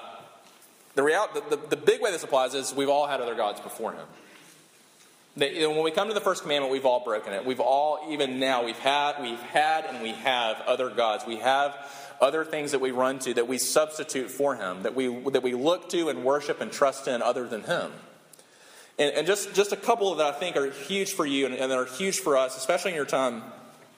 the, 0.96 1.04
the, 1.04 1.56
the, 1.56 1.68
the, 1.68 1.78
big 1.78 2.02
way 2.02 2.10
this 2.10 2.24
applies 2.24 2.56
is 2.56 2.74
we've 2.74 2.90
all 2.90 3.06
had 3.06 3.22
other 3.22 3.36
gods 3.36 3.62
before 3.62 3.94
him. 3.94 4.08
They, 5.38 5.54
you 5.54 5.62
know, 5.62 5.70
when 5.70 5.84
we 5.84 5.92
come 5.92 6.08
to 6.08 6.16
the 6.16 6.20
first 6.20 6.42
commandment, 6.42 6.74
we've 6.74 6.88
all 6.88 7.04
broken 7.04 7.32
it. 7.34 7.46
We've 7.46 7.60
all, 7.60 8.08
even 8.10 8.40
now, 8.40 8.66
we've 8.66 8.80
had, 8.80 9.22
we've 9.22 9.40
had, 9.40 9.86
and 9.86 10.02
we 10.02 10.14
have 10.14 10.60
other 10.66 10.90
gods. 10.90 11.26
We 11.28 11.38
have 11.38 11.76
other 12.22 12.46
things 12.46 12.72
that 12.72 12.80
we 12.80 12.92
run 12.92 13.20
to 13.20 13.34
that 13.34 13.48
we 13.48 13.58
substitute 13.58 14.30
for 14.30 14.56
him, 14.56 14.84
that 14.84 14.96
we 14.96 15.08
that 15.32 15.44
we 15.44 15.54
look 15.54 15.90
to 15.90 16.10
and 16.10 16.24
worship 16.24 16.62
and 16.62 16.72
trust 16.72 17.08
in 17.08 17.22
other 17.22 17.48
than 17.48 17.64
him. 17.64 17.92
And, 19.00 19.16
and 19.16 19.28
just 19.28 19.54
just 19.54 19.72
a 19.72 19.78
couple 19.78 20.14
that 20.16 20.36
I 20.36 20.38
think 20.38 20.56
are 20.56 20.70
huge 20.70 21.14
for 21.14 21.26
you 21.26 21.48
and, 21.48 21.56
and 21.56 21.72
that 21.72 21.78
are 21.78 21.86
huge 21.86 22.20
for 22.20 22.38
us, 22.38 22.56
especially 22.56 22.92
in 22.92 22.96
your 22.96 23.06
time 23.06 23.42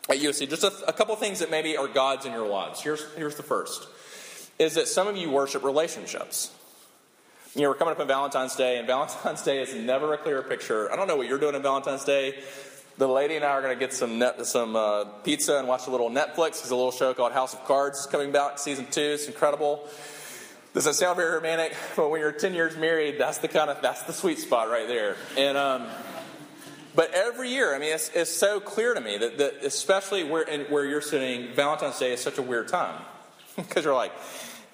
at 0.10 0.18
USC, 0.18 0.50
just 0.50 0.64
a, 0.64 0.74
a 0.88 0.94
couple 0.94 1.16
things 1.16 1.40
that 1.40 1.50
maybe 1.50 1.78
are 1.78 1.88
gods 1.88 2.26
in 2.26 2.32
your 2.32 2.48
lives. 2.48 2.82
Here's, 2.82 3.06
here's 3.16 3.36
the 3.36 3.44
first 3.44 3.88
is 4.60 4.76
that 4.76 4.88
some 4.88 5.08
of 5.08 5.18
you 5.18 5.30
worship 5.30 5.64
relationships. 5.64 6.52
You 7.56 7.64
know, 7.64 7.70
we're 7.70 7.76
coming 7.76 7.94
up 7.94 8.00
on 8.00 8.08
Valentine's 8.08 8.56
Day, 8.56 8.78
and 8.78 8.88
Valentine's 8.88 9.42
Day 9.42 9.62
is 9.62 9.74
never 9.74 10.14
a 10.14 10.18
clear 10.18 10.42
picture. 10.44 10.92
I 10.92 10.96
don't 10.96 11.08
know 11.08 11.16
what 11.16 11.28
you're 11.28 11.40
doing 11.40 11.56
on 11.56 11.62
Valentine's 11.62 12.06
Day. 12.06 12.40
The 12.98 13.08
lady 13.08 13.36
and 13.36 13.44
I 13.44 13.50
are 13.50 13.62
going 13.62 13.74
to 13.74 13.80
get 13.80 13.94
some 13.94 14.20
net, 14.20 14.46
some 14.46 14.76
uh, 14.76 15.06
pizza 15.24 15.58
and 15.58 15.68
watch 15.68 15.88
a 15.88 15.90
little 15.90 16.12
Netflix. 16.12 16.60
There's 16.60 16.70
a 16.70 16.76
little 16.76 16.92
show 16.92 17.14
called 17.14 17.32
House 17.32 17.54
of 17.54 17.64
Cards 17.66 18.00
is 18.00 18.06
coming 18.06 18.32
back, 18.32 18.60
season 18.60 18.86
two. 18.90 19.02
It's 19.02 19.28
incredible. 19.28 19.88
Does 20.74 20.86
that 20.86 20.94
sound 20.94 21.18
very 21.18 21.34
romantic? 21.34 21.76
But 21.96 22.10
when 22.10 22.22
you're 22.22 22.32
10 22.32 22.54
years 22.54 22.78
married, 22.78 23.20
that's 23.20 23.40
the 23.40 23.48
kind 23.48 23.70
of 23.70 23.82
that's 23.82 24.04
the 24.04 24.14
sweet 24.14 24.40
spot 24.40 24.70
right 24.70 24.88
there. 24.88 25.16
And 25.38 25.58
um, 25.58 25.88
but 26.96 27.12
every 27.14 27.50
year, 27.50 27.74
I 27.76 27.80
mean, 27.80 27.94
it's, 27.94 28.10
it's 28.14 28.32
so 28.32 28.60
clear 28.60 28.94
to 28.94 29.02
me 29.02 29.18
that, 29.18 29.38
that 29.40 29.54
especially 29.64 30.24
where, 30.24 30.46
where 30.70 30.86
you're 30.86 31.02
sitting, 31.02 31.54
Valentine's 31.56 31.98
Day 31.98 32.14
is 32.14 32.22
such 32.22 32.38
a 32.38 32.44
weird 32.44 32.68
time. 32.68 33.02
because 33.56 33.84
you're 33.84 33.96
like, 33.96 34.12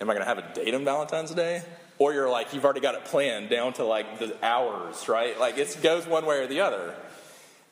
am 0.02 0.10
I 0.10 0.14
going 0.14 0.26
to 0.26 0.28
have 0.28 0.38
a 0.38 0.54
date 0.54 0.74
on 0.74 0.84
Valentine's 0.84 1.32
Day? 1.32 1.62
Or 1.98 2.14
you're 2.14 2.30
like, 2.30 2.54
you've 2.54 2.64
already 2.64 2.80
got 2.80 2.96
it 2.96 3.06
planned 3.06 3.50
down 3.50 3.74
to 3.74 3.86
like 3.86 4.20
the 4.20 4.36
hours, 4.44 5.08
right? 5.08 5.40
Like 5.40 5.58
it 5.58 5.78
goes 5.82 6.08
one 6.08 6.26
way 6.26 6.40
or 6.40 6.48
the 6.48 6.62
other. 6.62 6.94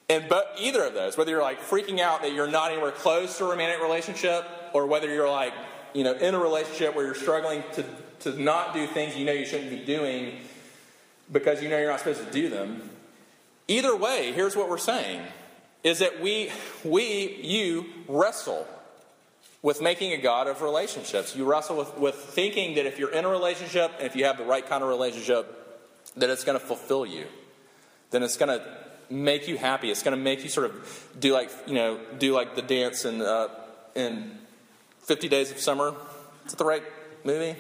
And 0.10 0.30
but 0.30 0.56
either 0.58 0.84
of 0.84 0.94
those, 0.94 1.18
whether 1.18 1.32
you're 1.32 1.42
like 1.42 1.62
freaking 1.62 2.00
out 2.00 2.22
that 2.22 2.34
you're 2.34 2.50
not 2.50 2.72
anywhere 2.72 2.92
close 2.92 3.38
to 3.38 3.46
a 3.46 3.50
romantic 3.50 3.82
relationship, 3.82 4.46
or 4.74 4.88
whether 4.88 5.14
you're 5.14 5.30
like, 5.30 5.54
you 5.94 6.04
know, 6.04 6.14
in 6.14 6.34
a 6.34 6.40
relationship 6.40 6.96
where 6.96 7.06
you're 7.06 7.16
struggling 7.16 7.64
to, 7.74 7.84
to 8.22 8.42
not 8.42 8.74
do 8.74 8.88
things 8.88 9.18
you 9.18 9.26
know 9.26 9.34
you 9.34 9.46
shouldn't 9.46 9.70
be 9.70 9.84
doing 9.84 10.40
because 11.32 11.62
you 11.62 11.70
know 11.70 11.78
you're 11.78 11.90
not 11.90 12.00
supposed 12.00 12.26
to 12.26 12.32
do 12.32 12.50
them. 12.50 12.90
Either 13.68 13.96
way, 13.96 14.32
here's 14.32 14.56
what 14.56 14.70
we're 14.70 14.78
saying 14.78 15.22
is 15.84 16.00
that 16.00 16.22
we 16.22 16.52
we 16.86 17.40
you 17.44 17.86
wrestle 18.08 18.66
with 19.62 19.82
making 19.82 20.14
a 20.14 20.18
God 20.18 20.48
of 20.48 20.62
relationships. 20.62 21.36
You 21.36 21.44
wrestle 21.44 21.78
with, 21.78 21.98
with 21.98 22.16
thinking 22.16 22.76
that 22.76 22.86
if 22.86 22.98
you're 22.98 23.12
in 23.12 23.26
a 23.26 23.30
relationship 23.30 23.92
and 23.98 24.08
if 24.08 24.16
you 24.16 24.24
have 24.24 24.38
the 24.38 24.46
right 24.46 24.66
kind 24.66 24.84
of 24.84 24.90
relationship, 24.90 25.84
that 26.16 26.30
it's 26.30 26.46
going 26.46 26.58
to 26.58 26.66
fulfill 26.66 27.06
you. 27.06 27.26
Then 28.12 28.24
it's 28.24 28.38
going 28.38 28.58
to 28.58 28.66
make 29.10 29.48
you 29.48 29.58
happy. 29.58 29.90
It's 29.90 30.04
going 30.04 30.18
to 30.18 30.24
make 30.24 30.44
you 30.44 30.50
sort 30.50 30.68
of 30.68 31.08
do 31.20 31.34
like, 31.34 31.50
you 31.66 31.76
know, 31.76 32.00
do 32.18 32.34
like 32.34 32.56
the 32.56 32.62
dance 32.62 33.06
in, 33.06 33.22
uh, 33.22 33.48
in 33.96 34.38
50 35.04 35.28
Days 35.30 35.52
of 35.52 35.60
Summer. 35.60 35.96
Is 36.46 36.54
it 36.54 36.58
the 36.58 36.66
right 36.66 36.84
movie? 37.24 37.56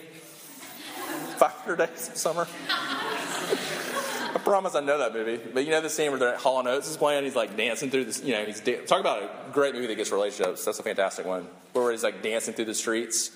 500 1.38 1.76
Days 1.78 2.10
of 2.10 2.18
Summer? 2.18 2.48
I 2.70 4.40
promise 4.44 4.76
I 4.76 4.82
know 4.82 4.98
that 4.98 5.14
movie. 5.14 5.38
But 5.38 5.66
you 5.66 5.72
know 5.72 5.82
the 5.82 5.90
scene 5.90 6.12
where 6.12 6.20
they're 6.20 6.34
at 6.34 6.40
Hall 6.40 6.66
& 6.68 6.68
Oates 6.68 6.90
is 6.90 6.98
playing, 6.98 7.24
he's 7.24 7.36
like 7.36 7.56
dancing 7.58 7.90
through 7.90 8.06
this, 8.06 8.22
you 8.24 8.34
know, 8.34 8.46
he's 8.46 8.60
da- 8.60 8.86
talk 8.86 9.00
about 9.00 9.24
a 9.24 9.30
great 9.52 9.74
movie 9.74 9.88
that 9.88 9.96
gets 9.96 10.12
relationships. 10.12 10.66
That's 10.66 10.80
a 10.80 10.84
fantastic 10.84 11.26
one. 11.26 11.48
Where 11.74 11.92
he's 11.92 12.04
like 12.04 12.22
dancing 12.22 12.54
through 12.54 12.66
the 12.66 12.76
streets. 12.76 13.32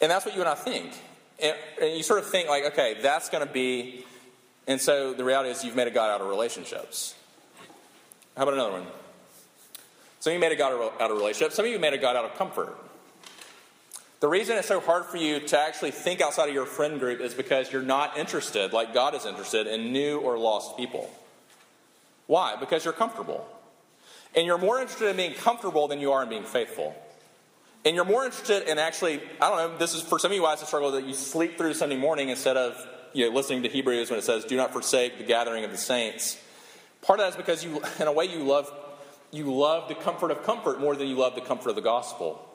And 0.00 0.10
that's 0.10 0.24
what 0.24 0.34
you 0.34 0.40
and 0.40 0.48
I 0.48 0.54
think. 0.54 0.92
And, 1.42 1.56
and 1.80 1.96
you 1.96 2.02
sort 2.02 2.20
of 2.20 2.28
think 2.28 2.48
like, 2.48 2.64
okay, 2.66 2.98
that's 3.02 3.28
going 3.28 3.46
to 3.46 3.52
be, 3.52 4.04
and 4.66 4.80
so 4.80 5.14
the 5.14 5.24
reality 5.24 5.50
is 5.50 5.64
you've 5.64 5.76
made 5.76 5.88
a 5.88 5.90
God 5.90 6.10
out 6.10 6.20
of 6.20 6.28
relationships. 6.28 7.14
How 8.40 8.44
about 8.44 8.54
another 8.54 8.72
one? 8.72 8.86
Some 10.20 10.30
of 10.30 10.34
you 10.34 10.40
made 10.40 10.52
a 10.52 10.56
God 10.56 10.72
out 10.98 11.10
of 11.10 11.16
relationship. 11.18 11.52
Some 11.52 11.66
of 11.66 11.70
you 11.70 11.78
made 11.78 11.92
a 11.92 11.98
God 11.98 12.16
out 12.16 12.24
of 12.24 12.38
comfort. 12.38 12.74
The 14.20 14.28
reason 14.28 14.56
it's 14.56 14.66
so 14.66 14.80
hard 14.80 15.04
for 15.04 15.18
you 15.18 15.40
to 15.40 15.58
actually 15.58 15.90
think 15.90 16.22
outside 16.22 16.48
of 16.48 16.54
your 16.54 16.64
friend 16.64 16.98
group 16.98 17.20
is 17.20 17.34
because 17.34 17.70
you're 17.70 17.82
not 17.82 18.16
interested, 18.16 18.72
like 18.72 18.94
God 18.94 19.14
is 19.14 19.26
interested, 19.26 19.66
in 19.66 19.92
new 19.92 20.20
or 20.20 20.38
lost 20.38 20.78
people. 20.78 21.10
Why? 22.28 22.56
Because 22.58 22.82
you're 22.82 22.94
comfortable. 22.94 23.46
And 24.34 24.46
you're 24.46 24.56
more 24.56 24.80
interested 24.80 25.10
in 25.10 25.18
being 25.18 25.34
comfortable 25.34 25.86
than 25.86 26.00
you 26.00 26.12
are 26.12 26.22
in 26.22 26.30
being 26.30 26.44
faithful. 26.44 26.96
And 27.84 27.94
you're 27.94 28.06
more 28.06 28.24
interested 28.24 28.70
in 28.70 28.78
actually, 28.78 29.20
I 29.38 29.50
don't 29.50 29.72
know, 29.72 29.76
this 29.76 29.94
is 29.94 30.00
for 30.00 30.18
some 30.18 30.30
of 30.30 30.36
you 30.38 30.42
guys 30.44 30.62
a 30.62 30.64
struggle 30.64 30.92
that 30.92 31.04
you 31.04 31.12
sleep 31.12 31.58
through 31.58 31.74
Sunday 31.74 31.98
morning 31.98 32.30
instead 32.30 32.56
of 32.56 32.74
you 33.12 33.28
know, 33.28 33.36
listening 33.36 33.64
to 33.64 33.68
Hebrews 33.68 34.08
when 34.08 34.18
it 34.18 34.22
says, 34.22 34.46
do 34.46 34.56
not 34.56 34.72
forsake 34.72 35.18
the 35.18 35.24
gathering 35.24 35.62
of 35.62 35.72
the 35.72 35.76
saints. 35.76 36.38
Part 37.02 37.20
of 37.20 37.26
that 37.26 37.30
is 37.30 37.36
because 37.36 37.64
you, 37.64 37.82
in 38.00 38.06
a 38.06 38.12
way, 38.12 38.26
you 38.26 38.44
love, 38.44 38.72
you 39.30 39.52
love 39.52 39.88
the 39.88 39.94
comfort 39.94 40.30
of 40.30 40.42
comfort 40.42 40.80
more 40.80 40.96
than 40.96 41.08
you 41.08 41.16
love 41.16 41.34
the 41.34 41.40
comfort 41.40 41.70
of 41.70 41.76
the 41.76 41.82
gospel 41.82 42.46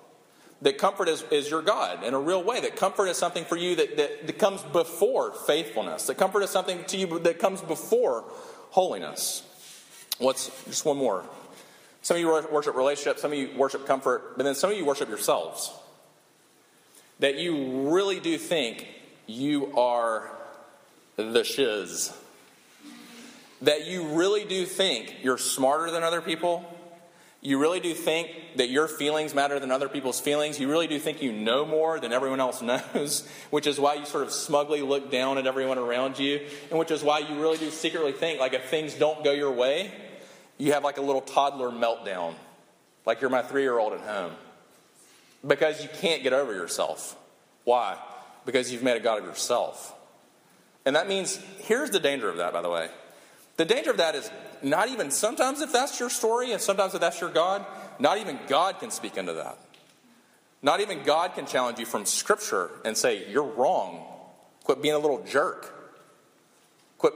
that 0.61 0.77
comfort 0.77 1.09
is, 1.09 1.23
is 1.31 1.49
your 1.49 1.61
God 1.61 2.03
in 2.03 2.13
a 2.13 2.19
real 2.19 2.43
way, 2.43 2.61
that 2.61 2.75
comfort 2.75 3.07
is 3.07 3.17
something 3.17 3.45
for 3.45 3.57
you 3.57 3.75
that, 3.75 3.97
that, 3.97 4.27
that 4.27 4.39
comes 4.39 4.61
before 4.63 5.31
faithfulness, 5.31 6.07
that 6.07 6.17
comfort 6.17 6.41
is 6.43 6.49
something 6.49 6.83
to 6.85 6.97
you 6.97 7.19
that 7.19 7.39
comes 7.39 7.61
before 7.61 8.23
holiness. 8.71 9.43
What's 10.17 10.49
just 10.65 10.85
one 10.85 10.97
more? 10.97 11.25
Some 12.01 12.17
of 12.17 12.21
you 12.21 12.29
worship 12.51 12.75
relationships, 12.75 13.21
some 13.21 13.31
of 13.31 13.37
you 13.37 13.51
worship 13.57 13.85
comfort, 13.85 14.37
but 14.37 14.43
then 14.43 14.55
some 14.55 14.71
of 14.71 14.77
you 14.77 14.85
worship 14.85 15.09
yourselves. 15.09 15.71
That 17.19 17.35
you 17.35 17.89
really 17.89 18.19
do 18.19 18.37
think 18.37 18.87
you 19.27 19.75
are 19.77 20.31
the 21.15 21.43
shiz. 21.43 22.13
That 23.65 23.85
you 23.85 24.03
really 24.03 24.45
do 24.45 24.65
think 24.65 25.15
you're 25.23 25.37
smarter 25.37 25.91
than 25.91 26.03
other 26.03 26.21
people, 26.21 26.63
you 27.41 27.59
really 27.59 27.79
do 27.79 27.93
think 27.93 28.29
that 28.55 28.69
your 28.69 28.87
feelings 28.87 29.35
matter 29.35 29.59
than 29.59 29.69
other 29.69 29.87
people's 29.87 30.19
feelings. 30.19 30.59
You 30.59 30.67
really 30.67 30.87
do 30.87 30.97
think 30.97 31.21
you 31.21 31.31
know 31.31 31.63
more 31.65 31.99
than 31.99 32.11
everyone 32.11 32.39
else 32.39 32.61
knows, 32.93 33.27
which 33.51 33.67
is 33.67 33.79
why 33.79 33.95
you 33.95 34.05
sort 34.05 34.23
of 34.23 34.31
smugly 34.31 34.81
look 34.81 35.11
down 35.11 35.37
at 35.37 35.45
everyone 35.45 35.77
around 35.77 36.17
you, 36.17 36.45
and 36.69 36.79
which 36.79 36.91
is 36.91 37.03
why 37.03 37.19
you 37.19 37.39
really 37.41 37.57
do 37.57 37.69
secretly 37.69 38.11
think 38.11 38.39
like 38.39 38.53
if 38.53 38.65
things 38.65 38.93
don't 38.93 39.23
go 39.23 39.31
your 39.31 39.51
way, 39.51 39.91
you 40.57 40.73
have 40.73 40.83
like 40.83 40.97
a 40.97 41.01
little 41.01 41.21
toddler 41.21 41.69
meltdown, 41.69 42.33
like 43.05 43.21
you're 43.21 43.29
my 43.29 43.41
three 43.41 43.61
year 43.61 43.77
old 43.77 43.93
at 43.93 44.01
home, 44.01 44.31
because 45.45 45.83
you 45.83 45.89
can't 45.99 46.23
get 46.23 46.33
over 46.33 46.53
yourself. 46.53 47.15
Why? 47.63 47.97
Because 48.45 48.71
you've 48.71 48.83
made 48.83 48.97
a 48.97 48.99
God 49.01 49.19
of 49.19 49.25
yourself. 49.25 49.93
And 50.85 50.95
that 50.95 51.07
means, 51.07 51.39
here's 51.63 51.89
the 51.89 51.99
danger 51.99 52.29
of 52.29 52.37
that, 52.37 52.53
by 52.53 52.61
the 52.61 52.69
way. 52.69 52.89
The 53.57 53.65
danger 53.65 53.91
of 53.91 53.97
that 53.97 54.15
is 54.15 54.29
not 54.61 54.89
even 54.89 55.11
sometimes 55.11 55.61
if 55.61 55.71
that's 55.71 55.99
your 55.99 56.09
story 56.09 56.51
and 56.51 56.61
sometimes 56.61 56.93
if 56.93 57.01
that's 57.01 57.21
your 57.21 57.29
God, 57.29 57.65
not 57.99 58.17
even 58.17 58.37
God 58.47 58.79
can 58.79 58.91
speak 58.91 59.17
into 59.17 59.33
that. 59.33 59.57
Not 60.61 60.81
even 60.81 61.03
God 61.03 61.35
can 61.35 61.45
challenge 61.45 61.79
you 61.79 61.85
from 61.85 62.05
Scripture 62.05 62.71
and 62.83 62.97
say, 62.97 63.29
You're 63.29 63.43
wrong. 63.43 64.03
Quit 64.63 64.81
being 64.81 64.95
a 64.95 64.99
little 64.99 65.23
jerk. 65.23 65.71
Quit. 66.97 67.13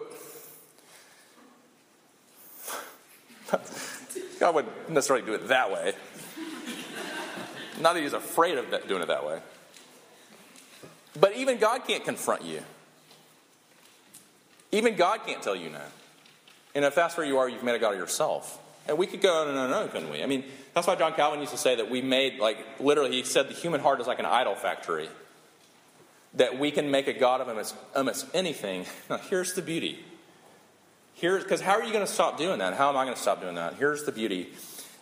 God 4.40 4.56
wouldn't 4.56 4.90
necessarily 4.90 5.26
do 5.26 5.34
it 5.34 5.48
that 5.48 5.72
way. 5.72 5.94
Not 7.82 7.94
that 7.94 8.04
he's 8.04 8.14
afraid 8.14 8.58
of 8.58 8.88
doing 8.88 9.02
it 9.02 9.08
that 9.08 9.26
way. 9.26 9.40
But 11.20 11.36
even 11.36 11.58
God 11.58 11.88
can't 11.88 12.04
confront 12.04 12.44
you. 12.44 12.62
Even 14.72 14.96
God 14.96 15.22
can't 15.26 15.42
tell 15.42 15.56
you 15.56 15.70
no. 15.70 15.82
And 16.76 16.86
if 16.86 16.96
that's 16.96 17.18
where 17.18 17.26
you 17.26 17.38
are, 17.40 17.50
you've 17.50 17.64
made 17.64 17.76
a 17.76 17.80
God 17.80 17.94
of 17.94 18.00
yourself. 18.00 18.60
And 18.88 18.98
we 18.98 19.08
could 19.08 19.22
go 19.22 19.48
and 19.48 19.58
on 19.58 19.72
and 19.72 19.92
couldn't 19.92 20.10
we? 20.10 20.24
I 20.24 20.26
mean, 20.26 20.44
that's 20.74 20.88
why 20.88 20.96
John 20.96 21.14
Calvin 21.14 21.40
used 21.40 21.52
to 21.52 21.58
say 21.58 21.76
that 21.76 21.90
we 21.90 22.02
made, 22.02 22.40
like, 22.40 22.58
literally, 22.80 23.12
he 23.12 23.24
said 23.24 23.50
the 23.50 23.54
human 23.54 23.82
heart 23.82 24.02
is 24.02 24.08
like 24.08 24.20
an 24.20 24.26
idol 24.26 24.56
factory. 24.56 25.10
That 26.36 26.60
we 26.60 26.72
can 26.72 26.92
make 26.92 27.08
a 27.08 27.14
God 27.14 27.42
of 27.42 27.50
almost, 27.50 27.76
almost 27.96 28.28
anything. 28.34 28.86
Now, 29.10 29.18
here's 29.18 29.54
the 29.54 29.62
beauty. 29.62 30.00
Here's 31.16 31.44
because 31.44 31.60
how 31.60 31.74
are 31.74 31.84
you 31.84 31.92
going 31.92 32.06
to 32.06 32.12
stop 32.12 32.38
doing 32.38 32.60
that? 32.60 32.76
How 32.76 32.90
am 32.90 32.98
I 32.98 33.04
going 33.04 33.16
to 33.16 33.22
stop 33.22 33.42
doing 33.42 33.56
that? 33.56 33.76
Here's 33.76 34.04
the 34.04 34.12
beauty 34.12 34.50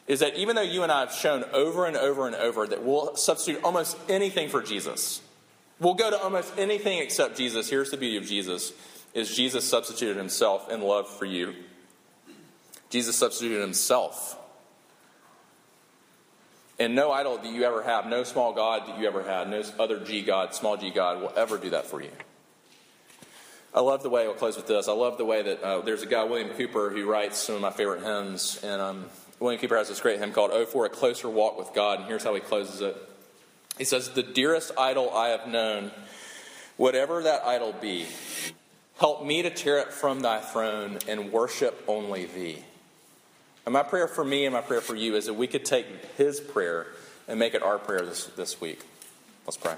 is 0.07 0.21
that 0.21 0.35
even 0.35 0.55
though 0.55 0.61
you 0.61 0.83
and 0.83 0.91
I 0.91 1.01
have 1.01 1.11
shown 1.11 1.43
over 1.53 1.85
and 1.85 1.97
over 1.97 2.27
and 2.27 2.35
over 2.35 2.65
that 2.65 2.83
we'll 2.83 3.15
substitute 3.15 3.61
almost 3.63 3.97
anything 4.07 4.49
for 4.49 4.61
Jesus, 4.61 5.21
we'll 5.79 5.95
go 5.95 6.09
to 6.09 6.17
almost 6.17 6.53
anything 6.57 6.99
except 6.99 7.37
Jesus. 7.37 7.69
Here's 7.69 7.91
the 7.91 7.97
beauty 7.97 8.17
of 8.17 8.25
Jesus 8.25 8.71
is 9.17 9.35
Jesus 9.35 9.67
substituted 9.67 10.15
himself 10.15 10.69
in 10.71 10.79
love 10.79 11.09
for 11.09 11.25
you. 11.25 11.55
Jesus 12.91 13.15
substituted 13.15 13.61
himself. 13.61 14.37
And 16.77 16.93
no 16.93 17.11
idol 17.11 17.39
that 17.39 17.51
you 17.51 17.63
ever 17.63 17.81
have, 17.81 18.05
no 18.05 18.23
small 18.23 18.53
God 18.53 18.87
that 18.87 18.99
you 18.99 19.07
ever 19.07 19.23
had, 19.23 19.49
no 19.49 19.63
other 19.79 19.99
G 19.99 20.21
God, 20.21 20.53
small 20.53 20.77
g 20.77 20.91
God 20.91 21.19
will 21.19 21.33
ever 21.35 21.57
do 21.57 21.71
that 21.71 21.87
for 21.87 21.99
you. 21.99 22.11
I 23.73 23.79
love 23.79 24.03
the 24.03 24.09
way, 24.09 24.25
I'll 24.25 24.35
close 24.35 24.55
with 24.55 24.67
this. 24.67 24.87
I 24.87 24.91
love 24.91 25.17
the 25.17 25.25
way 25.25 25.41
that 25.41 25.63
uh, 25.63 25.81
there's 25.81 26.03
a 26.03 26.05
guy, 26.05 26.23
William 26.23 26.49
Cowper, 26.49 26.91
who 26.91 27.09
writes 27.09 27.39
some 27.39 27.55
of 27.55 27.61
my 27.61 27.71
favorite 27.71 28.03
hymns. 28.03 28.59
And 28.63 28.79
um, 28.79 29.05
William 29.39 29.59
Cowper 29.59 29.77
has 29.77 29.87
this 29.89 29.99
great 29.99 30.19
hymn 30.19 30.31
called 30.31 30.51
Oh, 30.53 30.65
for 30.67 30.85
a 30.85 30.89
Closer 30.89 31.27
Walk 31.27 31.57
with 31.57 31.73
God. 31.73 31.99
And 31.99 32.07
here's 32.07 32.23
how 32.23 32.35
he 32.35 32.39
closes 32.39 32.81
it 32.81 32.95
He 33.79 33.83
says, 33.83 34.09
The 34.11 34.21
dearest 34.21 34.71
idol 34.77 35.09
I 35.09 35.29
have 35.29 35.47
known, 35.47 35.89
whatever 36.77 37.23
that 37.23 37.43
idol 37.43 37.73
be, 37.73 38.05
Help 38.99 39.23
me 39.23 39.43
to 39.43 39.49
tear 39.49 39.77
it 39.79 39.93
from 39.93 40.21
thy 40.21 40.39
throne 40.39 40.97
and 41.07 41.31
worship 41.31 41.83
only 41.87 42.25
thee. 42.25 42.63
And 43.65 43.73
my 43.73 43.83
prayer 43.83 44.07
for 44.07 44.23
me 44.23 44.45
and 44.45 44.53
my 44.53 44.61
prayer 44.61 44.81
for 44.81 44.95
you 44.95 45.15
is 45.15 45.25
that 45.25 45.35
we 45.35 45.45
could 45.45 45.65
take 45.65 45.85
his 46.17 46.39
prayer 46.39 46.87
and 47.27 47.37
make 47.37 47.53
it 47.53 47.61
our 47.61 47.77
prayer 47.77 48.01
this, 48.05 48.25
this 48.27 48.59
week. 48.59 48.81
Let's 49.45 49.57
pray. 49.57 49.75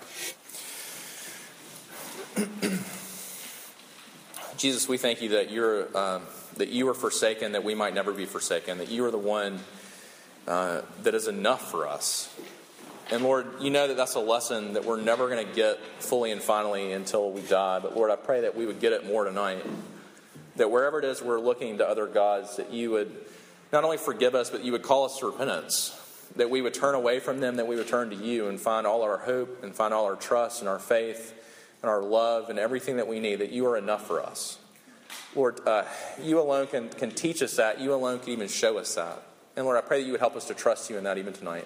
Jesus, 4.57 4.87
we 4.87 4.97
thank 4.97 5.21
you 5.21 5.29
that 5.29 5.51
you're 5.51 5.87
uh, 5.95 6.19
that 6.57 6.69
you 6.69 6.87
are 6.89 6.93
forsaken, 6.93 7.53
that 7.53 7.63
we 7.63 7.75
might 7.75 7.93
never 7.93 8.11
be 8.13 8.25
forsaken, 8.25 8.77
that 8.77 8.89
you 8.89 9.05
are 9.05 9.11
the 9.11 9.17
one 9.17 9.59
uh, 10.47 10.81
that 11.03 11.15
is 11.15 11.27
enough 11.27 11.71
for 11.71 11.87
us. 11.87 12.33
And 13.11 13.23
Lord, 13.23 13.47
you 13.59 13.71
know 13.71 13.87
that 13.87 13.97
that's 13.97 14.13
a 14.13 14.19
lesson 14.19 14.73
that 14.73 14.85
we're 14.85 15.01
never 15.01 15.29
going 15.29 15.45
to 15.45 15.53
get 15.53 15.79
fully 15.99 16.31
and 16.31 16.41
finally 16.41 16.91
until 16.91 17.31
we 17.31 17.41
die. 17.41 17.79
But 17.79 17.95
Lord, 17.95 18.11
I 18.11 18.15
pray 18.15 18.41
that 18.41 18.55
we 18.55 18.67
would 18.67 18.79
get 18.79 18.93
it 18.93 19.07
more 19.07 19.23
tonight. 19.23 19.65
That 20.57 20.69
wherever 20.69 20.99
it 20.99 21.05
is 21.05 21.21
we're 21.21 21.39
looking 21.39 21.79
to 21.79 21.89
other 21.89 22.05
gods, 22.05 22.57
that 22.57 22.71
you 22.71 22.91
would 22.91 23.11
not 23.73 23.83
only 23.83 23.97
forgive 23.97 24.35
us, 24.35 24.51
but 24.51 24.63
you 24.63 24.73
would 24.73 24.83
call 24.83 25.05
us 25.05 25.17
to 25.19 25.25
repentance. 25.25 25.95
That 26.35 26.51
we 26.51 26.61
would 26.61 26.75
turn 26.75 26.93
away 26.93 27.19
from 27.19 27.39
them, 27.39 27.55
that 27.55 27.65
we 27.65 27.77
would 27.77 27.87
turn 27.87 28.11
to 28.11 28.15
you 28.15 28.47
and 28.47 28.59
find 28.61 28.85
all 28.85 29.01
our 29.01 29.17
hope 29.17 29.63
and 29.63 29.73
find 29.73 29.91
all 29.91 30.05
our 30.05 30.15
trust 30.15 30.59
and 30.59 30.69
our 30.69 30.79
faith 30.79 31.33
and 31.81 31.89
our 31.89 32.03
love 32.03 32.51
and 32.51 32.59
everything 32.59 32.97
that 32.97 33.07
we 33.07 33.19
need, 33.19 33.37
that 33.37 33.51
you 33.51 33.65
are 33.65 33.77
enough 33.77 34.05
for 34.05 34.21
us. 34.21 34.59
Lord, 35.35 35.67
uh, 35.67 35.85
you 36.21 36.39
alone 36.39 36.67
can, 36.67 36.89
can 36.89 37.09
teach 37.09 37.41
us 37.41 37.55
that. 37.55 37.79
You 37.79 37.95
alone 37.95 38.19
can 38.19 38.29
even 38.29 38.47
show 38.47 38.77
us 38.77 38.93
that. 38.95 39.23
And 39.55 39.65
Lord, 39.65 39.77
I 39.77 39.81
pray 39.81 39.99
that 39.99 40.05
you 40.05 40.11
would 40.11 40.21
help 40.21 40.35
us 40.35 40.45
to 40.45 40.53
trust 40.53 40.91
you 40.91 40.97
in 40.99 41.05
that 41.05 41.17
even 41.17 41.33
tonight 41.33 41.65